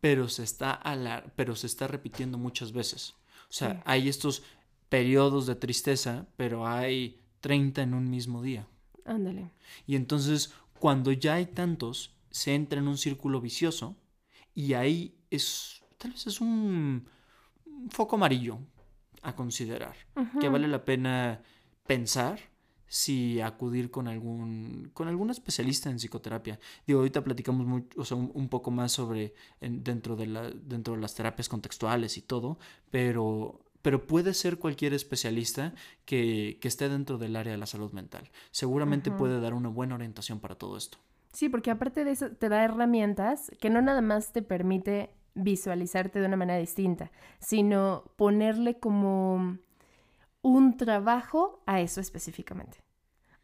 pero 0.00 0.30
se 0.30 0.42
está 0.42 0.72
alar- 0.72 1.34
pero 1.36 1.54
se 1.54 1.66
está 1.66 1.86
repitiendo 1.86 2.38
muchas 2.38 2.72
veces. 2.72 3.14
O 3.50 3.52
sea, 3.52 3.74
Sí. 3.74 3.78
hay 3.84 4.08
estos 4.08 4.42
periodos 4.88 5.46
de 5.46 5.54
tristeza, 5.54 6.26
pero 6.38 6.66
hay 6.66 7.20
30 7.40 7.82
en 7.82 7.92
un 7.92 8.08
mismo 8.08 8.40
día. 8.42 8.66
Ándale. 9.04 9.50
Y 9.86 9.96
entonces, 9.96 10.54
cuando 10.78 11.12
ya 11.12 11.34
hay 11.34 11.44
tantos, 11.44 12.14
se 12.30 12.54
entra 12.54 12.78
en 12.80 12.88
un 12.88 12.96
círculo 12.96 13.40
vicioso 13.42 13.96
y 14.56 14.72
ahí 14.74 15.14
es 15.30 15.84
tal 15.98 16.10
vez 16.10 16.26
es 16.26 16.40
un, 16.40 17.06
un 17.66 17.90
foco 17.90 18.16
amarillo 18.16 18.58
a 19.22 19.34
considerar, 19.36 19.94
que 20.40 20.48
vale 20.48 20.66
la 20.68 20.84
pena 20.84 21.42
pensar 21.86 22.40
si 22.88 23.40
acudir 23.40 23.90
con 23.90 24.06
algún 24.08 24.90
con 24.94 25.08
algún 25.08 25.30
especialista 25.30 25.90
en 25.90 25.96
psicoterapia. 25.98 26.58
Digo, 26.86 27.00
ahorita 27.00 27.22
platicamos 27.24 27.66
mucho, 27.66 28.00
o 28.00 28.04
sea, 28.04 28.16
un, 28.16 28.30
un 28.34 28.48
poco 28.48 28.70
más 28.70 28.92
sobre 28.92 29.34
en- 29.60 29.82
dentro 29.82 30.14
de 30.16 30.26
la 30.26 30.50
dentro 30.50 30.94
de 30.94 31.00
las 31.00 31.14
terapias 31.14 31.48
contextuales 31.48 32.16
y 32.16 32.22
todo, 32.22 32.58
pero 32.90 33.60
pero 33.82 34.06
puede 34.06 34.34
ser 34.34 34.58
cualquier 34.58 34.94
especialista 34.94 35.72
que, 36.04 36.58
que 36.60 36.68
esté 36.68 36.88
dentro 36.88 37.18
del 37.18 37.36
área 37.36 37.52
de 37.52 37.58
la 37.58 37.66
salud 37.66 37.92
mental. 37.92 38.30
Seguramente 38.52 39.10
puede 39.18 39.40
dar 39.40 39.54
una 39.54 39.68
buena 39.68 39.94
orientación 39.96 40.40
para 40.40 40.56
todo 40.56 40.76
esto. 40.76 40.98
Sí, 41.36 41.50
porque 41.50 41.70
aparte 41.70 42.02
de 42.06 42.12
eso 42.12 42.30
te 42.30 42.48
da 42.48 42.64
herramientas 42.64 43.52
que 43.60 43.68
no 43.68 43.82
nada 43.82 44.00
más 44.00 44.32
te 44.32 44.40
permite 44.40 45.10
visualizarte 45.34 46.18
de 46.18 46.24
una 46.24 46.38
manera 46.38 46.58
distinta, 46.58 47.12
sino 47.40 48.04
ponerle 48.16 48.78
como 48.78 49.58
un 50.40 50.76
trabajo 50.78 51.62
a 51.66 51.82
eso 51.82 52.00
específicamente. 52.00 52.78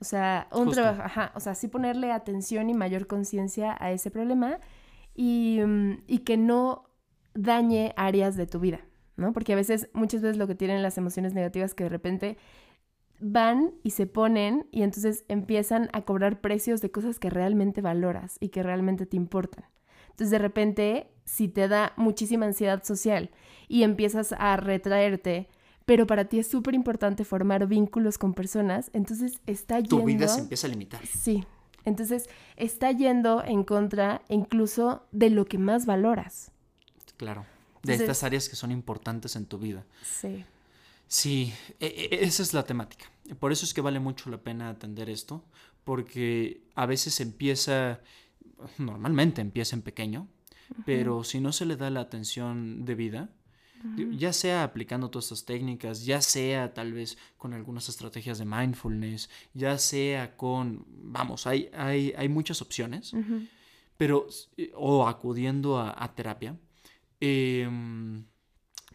O 0.00 0.04
sea, 0.04 0.48
un 0.52 0.64
Justo. 0.64 0.80
trabajo, 0.80 1.02
ajá, 1.02 1.32
o 1.34 1.40
sea, 1.40 1.54
sí 1.54 1.68
ponerle 1.68 2.12
atención 2.12 2.70
y 2.70 2.74
mayor 2.74 3.06
conciencia 3.06 3.76
a 3.78 3.92
ese 3.92 4.10
problema 4.10 4.58
y, 5.14 5.60
mm, 5.62 6.04
y 6.06 6.20
que 6.20 6.38
no 6.38 6.88
dañe 7.34 7.92
áreas 7.98 8.36
de 8.36 8.46
tu 8.46 8.58
vida, 8.58 8.80
¿no? 9.16 9.34
Porque 9.34 9.52
a 9.52 9.56
veces, 9.56 9.90
muchas 9.92 10.22
veces 10.22 10.38
lo 10.38 10.46
que 10.46 10.54
tienen 10.54 10.82
las 10.82 10.96
emociones 10.96 11.34
negativas 11.34 11.74
que 11.74 11.84
de 11.84 11.90
repente 11.90 12.38
van 13.22 13.72
y 13.82 13.90
se 13.90 14.06
ponen 14.06 14.66
y 14.70 14.82
entonces 14.82 15.24
empiezan 15.28 15.88
a 15.92 16.02
cobrar 16.02 16.40
precios 16.40 16.80
de 16.80 16.90
cosas 16.90 17.18
que 17.18 17.30
realmente 17.30 17.80
valoras 17.80 18.36
y 18.40 18.48
que 18.48 18.62
realmente 18.62 19.06
te 19.06 19.16
importan. 19.16 19.64
Entonces 20.10 20.30
de 20.30 20.38
repente, 20.38 21.10
si 21.24 21.48
te 21.48 21.68
da 21.68 21.92
muchísima 21.96 22.46
ansiedad 22.46 22.82
social 22.84 23.30
y 23.68 23.84
empiezas 23.84 24.34
a 24.36 24.56
retraerte, 24.56 25.48
pero 25.86 26.06
para 26.06 26.26
ti 26.26 26.38
es 26.38 26.48
súper 26.48 26.74
importante 26.74 27.24
formar 27.24 27.66
vínculos 27.66 28.18
con 28.18 28.34
personas, 28.34 28.90
entonces 28.92 29.40
está 29.46 29.78
yendo... 29.78 29.98
Tu 29.98 30.04
vida 30.04 30.28
se 30.28 30.40
empieza 30.40 30.66
a 30.66 30.70
limitar. 30.70 31.00
Sí, 31.06 31.44
entonces 31.84 32.28
está 32.56 32.90
yendo 32.92 33.42
en 33.44 33.64
contra 33.64 34.22
incluso 34.28 35.06
de 35.12 35.30
lo 35.30 35.46
que 35.46 35.58
más 35.58 35.86
valoras. 35.86 36.50
Claro, 37.16 37.46
de 37.82 37.94
estas 37.94 38.24
áreas 38.24 38.48
que 38.48 38.56
son 38.56 38.72
importantes 38.72 39.36
en 39.36 39.46
tu 39.46 39.58
vida. 39.58 39.84
Sí. 40.02 40.44
Sí, 41.12 41.52
e, 41.78 42.08
e, 42.10 42.24
esa 42.24 42.42
es 42.42 42.54
la 42.54 42.64
temática. 42.64 43.04
Por 43.38 43.52
eso 43.52 43.66
es 43.66 43.74
que 43.74 43.82
vale 43.82 44.00
mucho 44.00 44.30
la 44.30 44.42
pena 44.42 44.70
atender 44.70 45.10
esto, 45.10 45.44
porque 45.84 46.62
a 46.74 46.86
veces 46.86 47.20
empieza, 47.20 48.00
normalmente 48.78 49.42
empieza 49.42 49.76
en 49.76 49.82
pequeño, 49.82 50.26
pero 50.86 51.22
si 51.22 51.38
no 51.38 51.52
se 51.52 51.66
le 51.66 51.76
da 51.76 51.90
la 51.90 52.00
atención 52.00 52.86
debida, 52.86 53.28
ya 54.12 54.32
sea 54.32 54.64
aplicando 54.64 55.10
todas 55.10 55.26
estas 55.26 55.44
técnicas, 55.44 56.06
ya 56.06 56.22
sea 56.22 56.72
tal 56.72 56.94
vez 56.94 57.18
con 57.36 57.52
algunas 57.52 57.90
estrategias 57.90 58.38
de 58.38 58.46
mindfulness, 58.46 59.28
ya 59.52 59.76
sea 59.76 60.34
con, 60.34 60.86
vamos, 60.88 61.46
hay, 61.46 61.68
hay, 61.74 62.14
hay 62.16 62.28
muchas 62.30 62.62
opciones, 62.62 63.12
pero, 63.98 64.28
o 64.74 65.06
acudiendo 65.06 65.78
a, 65.78 66.14
terapia, 66.14 66.58
em, 67.20 68.24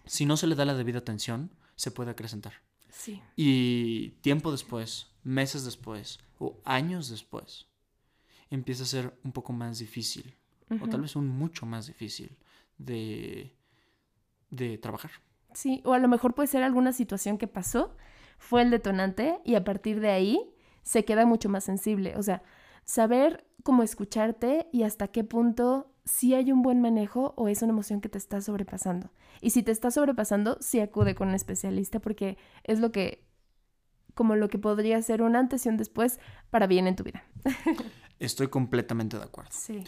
si 0.07 0.25
no 0.25 0.35
se 0.35 0.47
le 0.47 0.55
da 0.55 0.65
la 0.65 0.73
debida 0.73 0.97
atención, 0.97 1.51
se 1.77 1.91
puede 1.91 2.11
acrecentar. 2.11 2.53
Sí. 2.89 3.21
Y 3.37 4.09
tiempo 4.21 4.51
después, 4.51 5.07
meses 5.23 5.63
después 5.63 6.19
o 6.39 6.59
años 6.65 7.09
después, 7.09 7.67
empieza 8.49 8.83
a 8.83 8.87
ser 8.87 9.17
un 9.23 9.31
poco 9.31 9.53
más 9.53 9.79
difícil, 9.79 10.35
o 10.81 10.87
tal 10.89 11.01
vez 11.01 11.15
un 11.15 11.29
mucho 11.29 11.65
más 11.65 11.87
difícil 11.87 12.35
de, 12.77 13.55
de 14.49 14.77
trabajar. 14.77 15.11
Sí, 15.53 15.81
o 15.85 15.93
a 15.93 15.99
lo 15.99 16.09
mejor 16.09 16.35
puede 16.35 16.47
ser 16.47 16.63
alguna 16.63 16.91
situación 16.91 17.37
que 17.37 17.47
pasó, 17.47 17.95
fue 18.37 18.61
el 18.61 18.69
detonante 18.69 19.39
y 19.45 19.55
a 19.55 19.63
partir 19.63 19.99
de 19.99 20.09
ahí 20.09 20.53
se 20.83 21.05
queda 21.05 21.25
mucho 21.25 21.49
más 21.49 21.63
sensible. 21.63 22.15
O 22.17 22.23
sea, 22.23 22.43
saber 22.83 23.47
cómo 23.63 23.83
escucharte 23.83 24.67
y 24.71 24.83
hasta 24.83 25.09
qué 25.09 25.23
punto 25.23 25.91
si 26.05 26.33
hay 26.33 26.51
un 26.51 26.61
buen 26.61 26.81
manejo 26.81 27.33
o 27.35 27.47
es 27.47 27.61
una 27.61 27.73
emoción 27.73 28.01
que 28.01 28.09
te 28.09 28.17
está 28.17 28.41
sobrepasando. 28.41 29.09
Y 29.41 29.51
si 29.51 29.63
te 29.63 29.71
está 29.71 29.91
sobrepasando, 29.91 30.57
sí 30.61 30.79
acude 30.79 31.15
con 31.15 31.29
un 31.29 31.35
especialista 31.35 31.99
porque 31.99 32.37
es 32.63 32.79
lo 32.79 32.91
que, 32.91 33.23
como 34.13 34.35
lo 34.35 34.49
que 34.49 34.59
podría 34.59 35.01
ser 35.01 35.21
un 35.21 35.35
antes 35.35 35.65
y 35.65 35.69
un 35.69 35.77
después 35.77 36.19
para 36.49 36.67
bien 36.67 36.87
en 36.87 36.95
tu 36.95 37.03
vida. 37.03 37.23
Estoy 38.19 38.47
completamente 38.47 39.17
de 39.17 39.23
acuerdo. 39.23 39.51
Sí. 39.53 39.83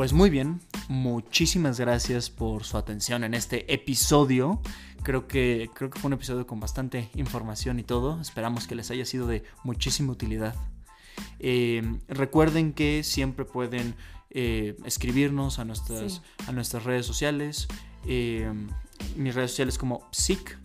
Pues 0.00 0.14
muy 0.14 0.30
bien, 0.30 0.60
muchísimas 0.88 1.78
gracias 1.78 2.30
por 2.30 2.64
su 2.64 2.78
atención 2.78 3.22
en 3.22 3.34
este 3.34 3.70
episodio. 3.74 4.62
Creo 5.02 5.28
que, 5.28 5.68
creo 5.74 5.90
que 5.90 5.98
fue 5.98 6.08
un 6.08 6.14
episodio 6.14 6.46
con 6.46 6.58
bastante 6.58 7.10
información 7.16 7.78
y 7.78 7.82
todo. 7.82 8.18
Esperamos 8.18 8.66
que 8.66 8.74
les 8.74 8.90
haya 8.90 9.04
sido 9.04 9.26
de 9.26 9.44
muchísima 9.62 10.12
utilidad. 10.12 10.54
Eh, 11.40 11.82
recuerden 12.08 12.72
que 12.72 13.02
siempre 13.02 13.44
pueden 13.44 13.94
eh, 14.30 14.76
escribirnos 14.84 15.58
a 15.58 15.64
nuestras, 15.64 16.22
a 16.46 16.52
nuestras 16.52 16.84
redes 16.84 17.06
sociales. 17.06 17.66
Eh, 18.06 18.50
mis 19.16 19.34
redes 19.34 19.50
sociales 19.50 19.78
como 19.78 20.08
psic 20.12 20.58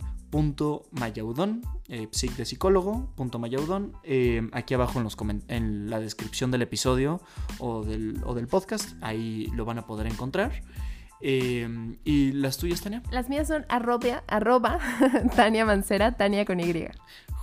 mayaudón, 0.92 1.62
eh, 1.88 2.08
psic 2.10 2.36
de 2.36 2.44
psicólogo, 2.44 3.08
punto 3.16 3.38
mayaudón, 3.38 3.92
eh, 4.02 4.48
aquí 4.52 4.74
abajo 4.74 4.98
en, 4.98 5.04
los 5.04 5.16
en 5.48 5.90
la 5.90 6.00
descripción 6.00 6.50
del 6.50 6.62
episodio 6.62 7.20
o 7.58 7.84
del, 7.84 8.20
o 8.24 8.34
del 8.34 8.46
podcast, 8.46 8.94
ahí 9.02 9.46
lo 9.54 9.64
van 9.64 9.78
a 9.78 9.86
poder 9.86 10.06
encontrar. 10.06 10.62
Eh, 11.22 11.96
¿Y 12.04 12.32
las 12.32 12.58
tuyas, 12.58 12.82
Tania? 12.82 13.02
Las 13.10 13.30
mías 13.30 13.48
son 13.48 13.64
arroba, 13.70 14.22
arroba 14.26 14.78
Tania 15.36 15.64
Mancera, 15.64 16.12
Tania 16.16 16.44
con 16.44 16.60
Y. 16.60 16.88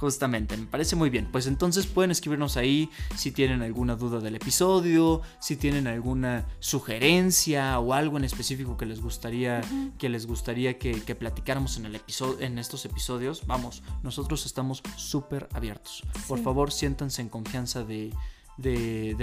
Justamente, 0.03 0.57
me 0.57 0.65
parece 0.65 0.97
muy 0.97 1.09
bien. 1.09 1.29
Pues 1.31 1.47
entonces 1.47 1.87
pueden 1.87 2.11
escribirnos 2.11 2.57
ahí 2.57 2.89
si 3.15 3.31
tienen 3.31 3.61
alguna 3.61 3.95
duda 3.95 4.19
del 4.19 4.35
episodio, 4.35 5.21
si 5.39 5.55
tienen 5.55 5.87
alguna 5.87 6.45
sugerencia 6.59 7.79
o 7.79 7.93
algo 7.93 8.17
en 8.17 8.25
específico 8.25 8.75
que 8.75 8.85
les 8.85 8.99
gustaría, 8.99 9.61
que, 9.97 10.09
les 10.09 10.27
gustaría 10.27 10.77
que, 10.77 11.15
platicáramos 11.15 11.77
en, 11.77 11.85
el 11.85 11.95
episodio, 11.95 12.41
en 12.41 12.59
estos 12.59 12.83
episodios. 12.83 13.47
Vamos, 13.47 13.81
nosotros 14.03 14.45
estamos 14.45 14.83
súper 14.97 15.47
abiertos. 15.53 16.03
Por 16.27 16.39
favor, 16.39 16.73
siéntanse 16.73 17.21
en 17.21 17.29
confianza 17.29 17.85
de, 17.85 18.11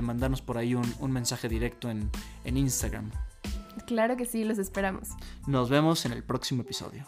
mandarnos 0.03 0.41
por 0.41 0.57
ahí 0.57 0.75
un, 0.75 1.13
mensaje 1.13 1.51
directo 1.51 1.91
en 1.91 2.57
Instagram. 2.57 3.11
Claro 3.87 4.17
que 4.17 4.25
sí, 4.25 4.45
los 4.45 4.57
esperamos. 4.57 5.11
Nos 5.47 5.69
vemos 5.69 6.07
en 6.07 6.13
el 6.13 6.25
próximo 6.25 6.63
episodio. 6.63 7.05